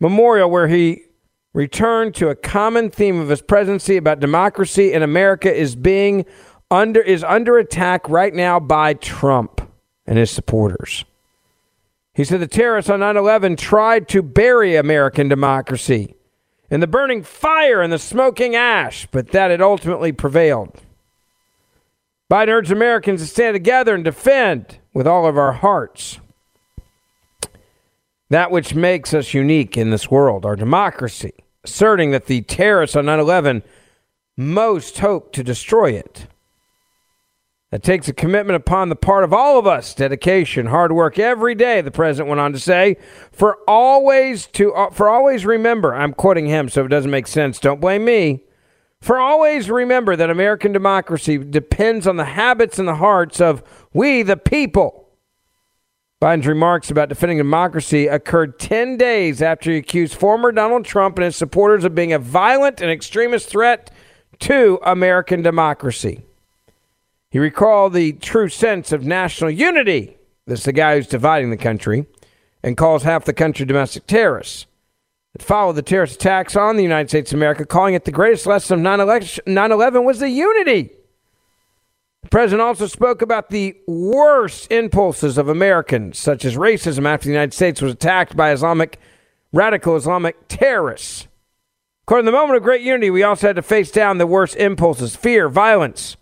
Memorial 0.00 0.50
where 0.50 0.68
he 0.68 1.04
returned 1.52 2.14
to 2.16 2.28
a 2.28 2.34
common 2.34 2.90
theme 2.90 3.20
of 3.20 3.28
his 3.28 3.40
presidency 3.40 3.96
about 3.96 4.20
democracy 4.20 4.92
in 4.92 5.02
America 5.02 5.52
is 5.52 5.76
being 5.76 6.26
under 6.70 7.00
is 7.00 7.22
under 7.22 7.58
attack 7.58 8.08
right 8.08 8.34
now 8.34 8.58
by 8.58 8.94
Trump 8.94 9.60
and 10.06 10.18
his 10.18 10.30
supporters. 10.30 11.04
He 12.12 12.24
said 12.24 12.40
the 12.40 12.46
terrorists 12.46 12.90
on 12.90 13.00
9 13.00 13.16
11 13.16 13.56
tried 13.56 14.08
to 14.08 14.22
bury 14.22 14.76
American 14.76 15.28
democracy 15.28 16.14
in 16.70 16.80
the 16.80 16.86
burning 16.86 17.22
fire 17.22 17.82
and 17.82 17.92
the 17.92 17.98
smoking 17.98 18.56
ash, 18.56 19.06
but 19.10 19.28
that 19.28 19.50
had 19.50 19.60
ultimately 19.60 20.12
prevailed. 20.12 20.80
Biden 22.30 22.48
urged 22.48 22.72
Americans 22.72 23.20
to 23.20 23.26
stand 23.26 23.54
together 23.54 23.94
and 23.94 24.04
defend 24.04 24.78
with 24.92 25.06
all 25.06 25.26
of 25.26 25.36
our 25.36 25.52
hearts 25.52 26.18
that 28.34 28.50
which 28.50 28.74
makes 28.74 29.14
us 29.14 29.32
unique 29.32 29.76
in 29.76 29.90
this 29.90 30.10
world, 30.10 30.44
our 30.44 30.56
democracy, 30.56 31.32
asserting 31.62 32.10
that 32.10 32.26
the 32.26 32.40
terrorists 32.40 32.96
on 32.96 33.06
9 33.06 33.20
11 33.20 33.62
most 34.36 34.98
hope 34.98 35.32
to 35.32 35.44
destroy 35.44 35.92
it. 35.92 36.26
That 37.70 37.84
takes 37.84 38.08
a 38.08 38.12
commitment 38.12 38.56
upon 38.56 38.88
the 38.88 38.96
part 38.96 39.22
of 39.22 39.32
all 39.32 39.56
of 39.56 39.68
us, 39.68 39.94
dedication, 39.94 40.66
hard 40.66 40.90
work 40.90 41.16
every 41.16 41.54
day, 41.54 41.80
the 41.80 41.92
president 41.92 42.28
went 42.28 42.40
on 42.40 42.52
to 42.52 42.58
say, 42.58 42.96
for 43.30 43.58
always 43.68 44.48
to 44.48 44.74
uh, 44.74 44.90
for 44.90 45.08
always 45.08 45.46
remember, 45.46 45.94
I'm 45.94 46.12
quoting 46.12 46.46
him 46.46 46.68
so 46.68 46.84
it 46.84 46.88
doesn't 46.88 47.12
make 47.12 47.28
sense, 47.28 47.60
don't 47.60 47.80
blame 47.80 48.04
me. 48.04 48.42
For 49.00 49.16
always 49.16 49.70
remember 49.70 50.16
that 50.16 50.28
American 50.28 50.72
democracy 50.72 51.38
depends 51.38 52.04
on 52.08 52.16
the 52.16 52.24
habits 52.24 52.80
and 52.80 52.88
the 52.88 52.96
hearts 52.96 53.40
of 53.40 53.62
we 53.92 54.24
the 54.24 54.36
people. 54.36 55.03
Biden's 56.24 56.46
remarks 56.46 56.90
about 56.90 57.10
defending 57.10 57.36
democracy 57.36 58.06
occurred 58.06 58.58
10 58.58 58.96
days 58.96 59.42
after 59.42 59.70
he 59.70 59.76
accused 59.76 60.14
former 60.14 60.52
Donald 60.52 60.86
Trump 60.86 61.18
and 61.18 61.24
his 61.26 61.36
supporters 61.36 61.84
of 61.84 61.94
being 61.94 62.14
a 62.14 62.18
violent 62.18 62.80
and 62.80 62.90
extremist 62.90 63.50
threat 63.50 63.90
to 64.38 64.80
American 64.86 65.42
democracy. 65.42 66.22
He 67.30 67.38
recalled 67.38 67.92
the 67.92 68.14
true 68.14 68.48
sense 68.48 68.90
of 68.90 69.04
national 69.04 69.50
unity. 69.50 70.16
This 70.46 70.60
is 70.60 70.64
the 70.64 70.72
guy 70.72 70.96
who's 70.96 71.08
dividing 71.08 71.50
the 71.50 71.58
country 71.58 72.06
and 72.62 72.74
calls 72.74 73.02
half 73.02 73.26
the 73.26 73.34
country 73.34 73.66
domestic 73.66 74.06
terrorists. 74.06 74.64
It 75.34 75.42
followed 75.42 75.74
the 75.74 75.82
terrorist 75.82 76.14
attacks 76.14 76.56
on 76.56 76.78
the 76.78 76.82
United 76.82 77.10
States 77.10 77.32
of 77.32 77.38
America, 77.38 77.66
calling 77.66 77.92
it 77.92 78.06
the 78.06 78.10
greatest 78.12 78.46
lesson 78.46 78.78
of 78.86 79.28
9 79.46 79.72
11 79.72 80.04
was 80.04 80.20
the 80.20 80.30
unity. 80.30 80.90
The 82.24 82.30
president 82.30 82.62
also 82.62 82.86
spoke 82.86 83.20
about 83.20 83.50
the 83.50 83.76
worst 83.86 84.72
impulses 84.72 85.36
of 85.36 85.50
Americans, 85.50 86.18
such 86.18 86.46
as 86.46 86.56
racism 86.56 87.06
after 87.06 87.26
the 87.26 87.32
United 87.32 87.52
States 87.52 87.82
was 87.82 87.92
attacked 87.92 88.34
by 88.34 88.50
Islamic, 88.50 88.98
radical 89.52 89.94
Islamic 89.94 90.48
terrorists. 90.48 91.28
According 92.04 92.24
to 92.24 92.32
the 92.32 92.36
moment 92.38 92.56
of 92.56 92.62
great 92.62 92.80
unity, 92.80 93.10
we 93.10 93.22
also 93.22 93.48
had 93.48 93.56
to 93.56 93.62
face 93.62 93.90
down 93.90 94.16
the 94.16 94.26
worst 94.26 94.56
impulses 94.56 95.14
fear, 95.14 95.50
violence, 95.50 96.16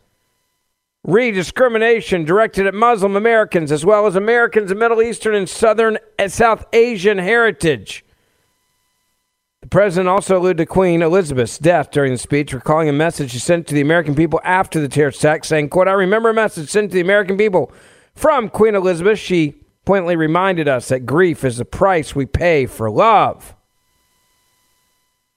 rediscrimination 1.07 2.27
directed 2.27 2.67
at 2.67 2.75
Muslim 2.75 3.15
Americans 3.15 3.71
as 3.71 3.85
well 3.85 4.05
as 4.05 4.17
Americans 4.17 4.73
of 4.73 4.79
Middle 4.79 5.03
Eastern 5.03 5.37
and 5.37 5.49
Southern 5.49 5.99
and 6.19 6.33
South 6.33 6.67
Asian 6.73 7.19
heritage. 7.19 8.05
The 9.63 9.69
president 9.69 10.09
also 10.09 10.39
alluded 10.39 10.59
to 10.59 10.67
Queen 10.67 11.03
Elizabeth's 11.03 11.59
death 11.59 11.91
during 11.91 12.13
the 12.13 12.19
speech, 12.19 12.53
recalling 12.53 12.89
a 12.89 12.93
message 12.93 13.31
she 13.31 13.39
sent 13.39 13.67
to 13.69 13.75
the 13.75 13.81
American 13.81 14.15
people 14.15 14.41
after 14.45 14.81
the 14.81 14.89
terrorist 14.89 15.21
attack, 15.21 15.45
saying, 15.45 15.71
quote, 15.71 15.89
I 15.89 15.93
remember 15.93 16.29
a 16.29 16.35
message 16.35 16.69
sent 16.69 16.91
to 16.91 16.95
the 16.95 17.01
American 17.01 17.39
people 17.39 17.73
from 18.15 18.49
Queen 18.49 18.75
Elizabeth. 18.75 19.19
She 19.19 19.55
pointedly 19.85 20.17
reminded 20.17 20.69
us 20.69 20.89
that 20.89 21.07
grief 21.07 21.45
is 21.45 21.57
the 21.57 21.65
price 21.65 22.15
we 22.15 22.27
pay 22.27 22.67
for 22.67 22.91
love. 22.91 23.55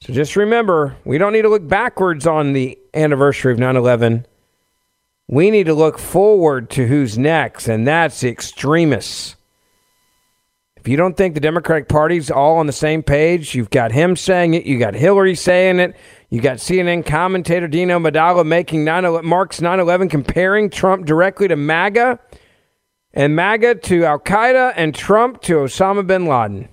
So 0.02 0.12
just 0.12 0.36
remember, 0.36 0.98
we 1.06 1.18
don't 1.18 1.34
need 1.34 1.44
to 1.44 1.50
look 1.50 1.68
backwards 1.68 2.28
on 2.28 2.54
the 2.54 2.78
anniversary 2.94 3.54
of 3.54 3.60
9 3.60 3.76
11 3.76 4.26
we 5.28 5.50
need 5.50 5.66
to 5.66 5.74
look 5.74 5.98
forward 5.98 6.70
to 6.72 6.88
who's 6.88 7.18
next, 7.18 7.68
and 7.68 7.88
that's 7.88 8.20
the 8.22 8.30
extremists. 8.30 9.35
If 10.86 10.90
you 10.90 10.98
don't 10.98 11.18
think 11.18 11.34
the 11.34 11.40
Democratic 11.40 11.88
Party's 11.88 12.30
all 12.30 12.58
on 12.58 12.68
the 12.68 12.72
same 12.72 13.02
page, 13.02 13.56
you've 13.56 13.72
got 13.72 13.92
him 13.92 14.16
saying 14.16 14.54
it, 14.54 14.68
you 14.68 14.78
got 14.78 14.94
Hillary 14.94 15.34
saying 15.34 15.80
it, 15.80 15.96
you 16.30 16.42
got 16.42 16.58
CNN 16.58 17.04
commentator 17.04 17.68
Dean 17.68 17.88
Obeidallah 17.88 18.46
making 18.46 18.84
9 18.84 19.26
Mark's 19.26 19.60
9 19.60 19.80
11 19.80 20.10
comparing 20.10 20.70
Trump 20.70 21.08
directly 21.08 21.48
to 21.48 21.56
MAGA, 21.56 22.20
and 23.16 23.36
MAGA 23.36 23.74
to 23.74 24.06
Al 24.06 24.20
Qaeda, 24.20 24.74
and 24.76 24.94
Trump 24.94 25.42
to 25.42 25.56
Osama 25.56 26.06
bin 26.06 26.28
Laden. 26.28 26.70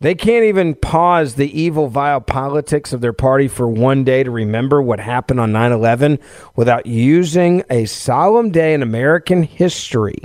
They 0.00 0.14
can't 0.14 0.44
even 0.44 0.74
pause 0.74 1.36
the 1.36 1.58
evil, 1.58 1.88
vile 1.88 2.20
politics 2.20 2.92
of 2.92 3.00
their 3.00 3.14
party 3.14 3.48
for 3.48 3.66
one 3.66 4.04
day 4.04 4.24
to 4.24 4.30
remember 4.30 4.82
what 4.82 5.00
happened 5.00 5.40
on 5.40 5.52
9 5.52 5.72
11 5.72 6.18
without 6.54 6.84
using 6.84 7.62
a 7.70 7.86
solemn 7.86 8.50
day 8.50 8.74
in 8.74 8.82
American 8.82 9.42
history 9.42 10.18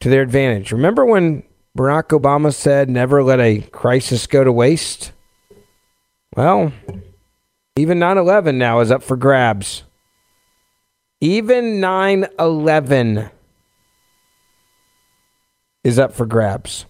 to 0.00 0.08
their 0.08 0.22
advantage. 0.22 0.72
Remember 0.72 1.04
when 1.04 1.42
Barack 1.76 2.08
Obama 2.18 2.52
said, 2.52 2.88
never 2.88 3.22
let 3.22 3.40
a 3.40 3.60
crisis 3.72 4.26
go 4.26 4.44
to 4.44 4.52
waste? 4.52 5.12
Well, 6.36 6.72
even 7.76 7.98
9 7.98 8.18
11 8.18 8.58
now 8.58 8.80
is 8.80 8.90
up 8.90 9.02
for 9.02 9.16
grabs. 9.16 9.84
Even 11.20 11.80
9 11.80 12.26
11 12.38 13.30
is 15.84 15.98
up 15.98 16.12
for 16.12 16.26
grabs. 16.26 16.86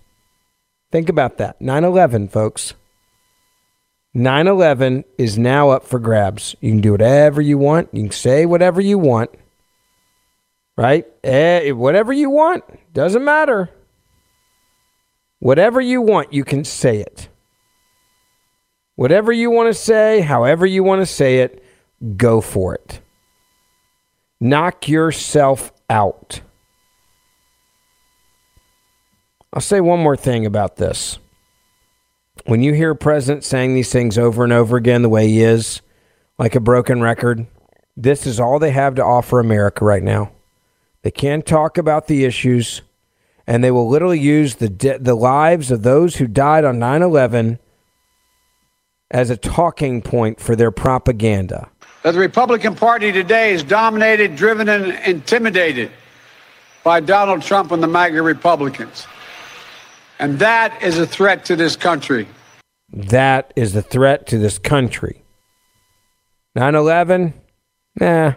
Think 0.90 1.08
about 1.08 1.38
that. 1.38 1.60
9 1.60 1.84
11, 1.84 2.28
folks. 2.28 2.74
9 4.14 4.46
11 4.46 5.04
is 5.18 5.38
now 5.38 5.70
up 5.70 5.84
for 5.84 5.98
grabs. 5.98 6.56
You 6.60 6.72
can 6.72 6.80
do 6.80 6.92
whatever 6.92 7.40
you 7.40 7.58
want. 7.58 7.90
You 7.92 8.02
can 8.04 8.10
say 8.10 8.46
whatever 8.46 8.80
you 8.80 8.98
want. 8.98 9.30
Right? 10.78 11.06
Eh, 11.24 11.72
whatever 11.72 12.12
you 12.12 12.30
want. 12.30 12.62
Doesn't 12.94 13.24
matter. 13.24 13.68
Whatever 15.40 15.80
you 15.80 16.00
want, 16.00 16.32
you 16.32 16.44
can 16.44 16.62
say 16.62 16.98
it. 17.00 17.28
Whatever 18.94 19.32
you 19.32 19.50
want 19.50 19.66
to 19.66 19.74
say, 19.74 20.20
however 20.20 20.66
you 20.66 20.84
want 20.84 21.02
to 21.02 21.06
say 21.06 21.40
it, 21.40 21.64
go 22.16 22.40
for 22.40 22.76
it. 22.76 23.00
Knock 24.38 24.86
yourself 24.86 25.72
out. 25.90 26.42
I'll 29.52 29.60
say 29.60 29.80
one 29.80 29.98
more 29.98 30.16
thing 30.16 30.46
about 30.46 30.76
this. 30.76 31.18
When 32.46 32.62
you 32.62 32.72
hear 32.72 32.92
a 32.92 32.96
president 32.96 33.42
saying 33.42 33.74
these 33.74 33.90
things 33.90 34.16
over 34.16 34.44
and 34.44 34.52
over 34.52 34.76
again 34.76 35.02
the 35.02 35.08
way 35.08 35.26
he 35.26 35.42
is, 35.42 35.82
like 36.38 36.54
a 36.54 36.60
broken 36.60 37.00
record, 37.00 37.48
this 37.96 38.28
is 38.28 38.38
all 38.38 38.60
they 38.60 38.70
have 38.70 38.94
to 38.94 39.04
offer 39.04 39.40
America 39.40 39.84
right 39.84 40.04
now. 40.04 40.30
They 41.08 41.12
can't 41.12 41.46
talk 41.46 41.78
about 41.78 42.06
the 42.06 42.26
issues, 42.26 42.82
and 43.46 43.64
they 43.64 43.70
will 43.70 43.88
literally 43.88 44.20
use 44.20 44.56
the 44.56 44.68
de- 44.68 44.98
the 44.98 45.14
lives 45.14 45.70
of 45.70 45.82
those 45.82 46.16
who 46.16 46.26
died 46.26 46.66
on 46.66 46.78
9/11 46.78 47.58
as 49.10 49.30
a 49.30 49.36
talking 49.38 50.02
point 50.02 50.38
for 50.38 50.54
their 50.54 50.70
propaganda. 50.70 51.70
That 52.02 52.10
the 52.10 52.18
Republican 52.18 52.74
Party 52.74 53.10
today 53.10 53.54
is 53.54 53.62
dominated, 53.62 54.36
driven, 54.36 54.68
and 54.68 54.98
intimidated 55.06 55.90
by 56.84 57.00
Donald 57.00 57.40
Trump 57.40 57.72
and 57.72 57.82
the 57.82 57.88
MAGA 57.88 58.20
Republicans. 58.20 59.06
And 60.18 60.38
that 60.40 60.82
is 60.82 60.98
a 60.98 61.06
threat 61.06 61.46
to 61.46 61.56
this 61.56 61.74
country. 61.74 62.28
That 62.92 63.54
is 63.56 63.74
a 63.74 63.80
threat 63.80 64.26
to 64.26 64.36
this 64.36 64.58
country. 64.58 65.24
9 66.54 66.74
11? 66.74 67.32
Nah. 67.98 68.34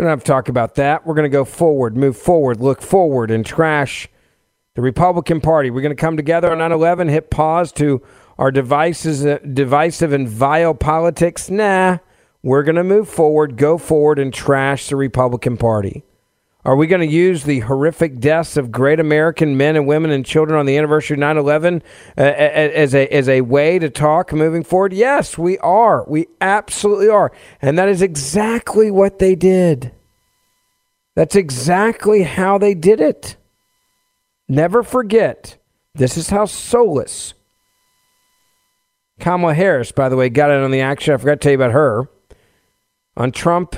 We 0.00 0.04
don't 0.04 0.12
have 0.12 0.24
to 0.24 0.32
talk 0.32 0.48
about 0.48 0.76
that. 0.76 1.06
We're 1.06 1.12
going 1.12 1.24
to 1.24 1.28
go 1.28 1.44
forward, 1.44 1.94
move 1.94 2.16
forward, 2.16 2.58
look 2.58 2.80
forward, 2.80 3.30
and 3.30 3.44
trash 3.44 4.08
the 4.74 4.80
Republican 4.80 5.42
Party. 5.42 5.68
We're 5.68 5.82
going 5.82 5.94
to 5.94 6.00
come 6.00 6.16
together 6.16 6.50
on 6.50 6.56
9 6.56 6.72
11, 6.72 7.08
hit 7.08 7.28
pause 7.28 7.70
to 7.72 8.00
our 8.38 8.50
devices, 8.50 9.26
uh, 9.26 9.40
divisive 9.52 10.14
and 10.14 10.26
vile 10.26 10.72
politics. 10.72 11.50
Nah. 11.50 11.98
We're 12.42 12.62
going 12.62 12.76
to 12.76 12.82
move 12.82 13.10
forward, 13.10 13.58
go 13.58 13.76
forward, 13.76 14.18
and 14.18 14.32
trash 14.32 14.88
the 14.88 14.96
Republican 14.96 15.58
Party. 15.58 16.02
Are 16.62 16.76
we 16.76 16.86
going 16.86 17.00
to 17.00 17.06
use 17.06 17.44
the 17.44 17.60
horrific 17.60 18.20
deaths 18.20 18.58
of 18.58 18.70
great 18.70 19.00
American 19.00 19.56
men 19.56 19.76
and 19.76 19.86
women 19.86 20.10
and 20.10 20.26
children 20.26 20.58
on 20.58 20.66
the 20.66 20.76
anniversary 20.76 21.14
of 21.14 21.20
9 21.20 21.38
11 21.38 21.82
uh, 22.18 22.20
as, 22.20 22.94
a, 22.94 23.08
as 23.08 23.28
a 23.30 23.40
way 23.40 23.78
to 23.78 23.88
talk 23.88 24.32
moving 24.32 24.62
forward? 24.62 24.92
Yes, 24.92 25.38
we 25.38 25.56
are. 25.58 26.04
We 26.06 26.26
absolutely 26.40 27.08
are. 27.08 27.32
And 27.62 27.78
that 27.78 27.88
is 27.88 28.02
exactly 28.02 28.90
what 28.90 29.18
they 29.18 29.34
did. 29.34 29.92
That's 31.16 31.34
exactly 31.34 32.24
how 32.24 32.58
they 32.58 32.74
did 32.74 33.00
it. 33.00 33.36
Never 34.46 34.82
forget, 34.82 35.56
this 35.94 36.16
is 36.16 36.28
how 36.28 36.44
soulless. 36.44 37.34
Kamala 39.18 39.54
Harris, 39.54 39.92
by 39.92 40.08
the 40.08 40.16
way, 40.16 40.28
got 40.28 40.50
in 40.50 40.62
on 40.62 40.70
the 40.70 40.80
action. 40.80 41.14
I 41.14 41.16
forgot 41.18 41.34
to 41.34 41.38
tell 41.38 41.52
you 41.52 41.58
about 41.58 41.72
her. 41.72 42.08
On 43.16 43.32
Trump 43.32 43.76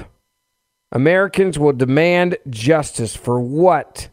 Americans 0.92 1.58
will 1.58 1.72
demand 1.72 2.36
justice 2.50 3.16
for 3.16 3.40
what 3.40 4.08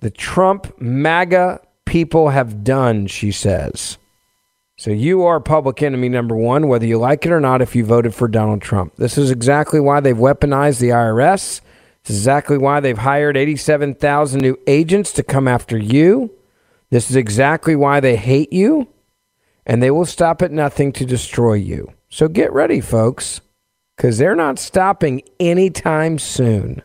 the 0.00 0.10
Trump 0.10 0.78
MAGA 0.78 1.60
people 1.86 2.28
have 2.28 2.62
done, 2.62 3.06
she 3.06 3.32
says. 3.32 3.96
So 4.76 4.90
you 4.90 5.24
are 5.24 5.40
public 5.40 5.82
enemy 5.82 6.10
number 6.10 6.36
one, 6.36 6.68
whether 6.68 6.86
you 6.86 6.98
like 6.98 7.24
it 7.24 7.32
or 7.32 7.40
not, 7.40 7.62
if 7.62 7.74
you 7.74 7.84
voted 7.84 8.14
for 8.14 8.28
Donald 8.28 8.62
Trump. 8.62 8.96
This 8.96 9.16
is 9.18 9.30
exactly 9.30 9.80
why 9.80 10.00
they've 10.00 10.16
weaponized 10.16 10.78
the 10.78 10.90
IRS. 10.90 11.60
This 12.04 12.16
is 12.16 12.16
exactly 12.18 12.58
why 12.58 12.80
they've 12.80 12.96
hired 12.96 13.36
87,000 13.36 14.40
new 14.40 14.58
agents 14.66 15.12
to 15.12 15.22
come 15.22 15.48
after 15.48 15.76
you. 15.76 16.30
This 16.90 17.10
is 17.10 17.16
exactly 17.16 17.76
why 17.76 18.00
they 18.00 18.16
hate 18.16 18.52
you. 18.52 18.88
And 19.66 19.82
they 19.82 19.90
will 19.90 20.06
stop 20.06 20.42
at 20.42 20.50
nothing 20.50 20.92
to 20.94 21.04
destroy 21.04 21.54
you. 21.54 21.92
So 22.08 22.28
get 22.28 22.52
ready, 22.52 22.80
folks 22.80 23.40
because 24.00 24.16
they're 24.16 24.34
not 24.34 24.58
stopping 24.58 25.20
anytime 25.38 26.18
soon. 26.18 26.82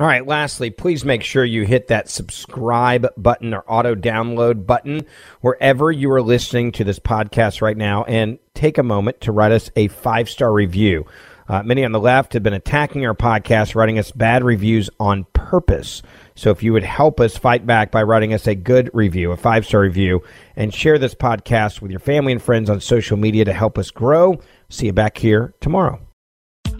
All 0.00 0.06
right, 0.08 0.26
lastly, 0.26 0.70
please 0.70 1.04
make 1.04 1.22
sure 1.22 1.44
you 1.44 1.62
hit 1.62 1.86
that 1.86 2.08
subscribe 2.08 3.06
button 3.16 3.54
or 3.54 3.62
auto 3.68 3.94
download 3.94 4.66
button 4.66 5.06
wherever 5.40 5.92
you 5.92 6.10
are 6.10 6.20
listening 6.20 6.72
to 6.72 6.82
this 6.82 6.98
podcast 6.98 7.62
right 7.62 7.76
now 7.76 8.02
and 8.04 8.40
take 8.54 8.76
a 8.76 8.82
moment 8.82 9.20
to 9.20 9.30
write 9.30 9.52
us 9.52 9.70
a 9.76 9.86
five 9.86 10.28
star 10.28 10.52
review. 10.52 11.06
Uh, 11.48 11.62
many 11.62 11.84
on 11.84 11.92
the 11.92 12.00
left 12.00 12.32
have 12.32 12.42
been 12.42 12.52
attacking 12.52 13.06
our 13.06 13.14
podcast, 13.14 13.74
writing 13.74 13.98
us 13.98 14.10
bad 14.10 14.42
reviews 14.42 14.88
on 14.98 15.26
purpose. 15.32 16.02
So 16.34 16.50
if 16.50 16.62
you 16.62 16.72
would 16.72 16.84
help 16.84 17.20
us 17.20 17.36
fight 17.36 17.66
back 17.66 17.90
by 17.90 18.02
writing 18.02 18.32
us 18.32 18.46
a 18.46 18.54
good 18.54 18.90
review, 18.92 19.30
a 19.30 19.36
five 19.36 19.66
star 19.66 19.80
review, 19.80 20.22
and 20.56 20.74
share 20.74 20.98
this 20.98 21.14
podcast 21.14 21.80
with 21.80 21.90
your 21.90 22.00
family 22.00 22.32
and 22.32 22.42
friends 22.42 22.68
on 22.68 22.80
social 22.80 23.16
media 23.16 23.44
to 23.44 23.52
help 23.52 23.78
us 23.78 23.90
grow, 23.90 24.40
See 24.74 24.86
you 24.86 24.92
back 24.92 25.18
here 25.18 25.54
tomorrow. 25.60 26.00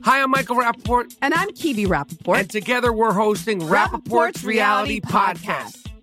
Hi, 0.03 0.21
I'm 0.21 0.31
Michael 0.31 0.57
Rapaport. 0.57 1.17
And 1.23 1.33
I'm 1.33 1.51
Kibi 1.51 1.87
Rapaport. 1.87 2.41
And 2.41 2.51
together 2.51 2.93
we're 2.93 3.13
hosting 3.13 3.61
Rapaport's, 3.61 4.09
Rapaport's 4.09 4.45
Reality, 4.45 4.95
Reality 4.95 5.01
Podcast. 5.01 5.77
Podcast. 5.77 5.84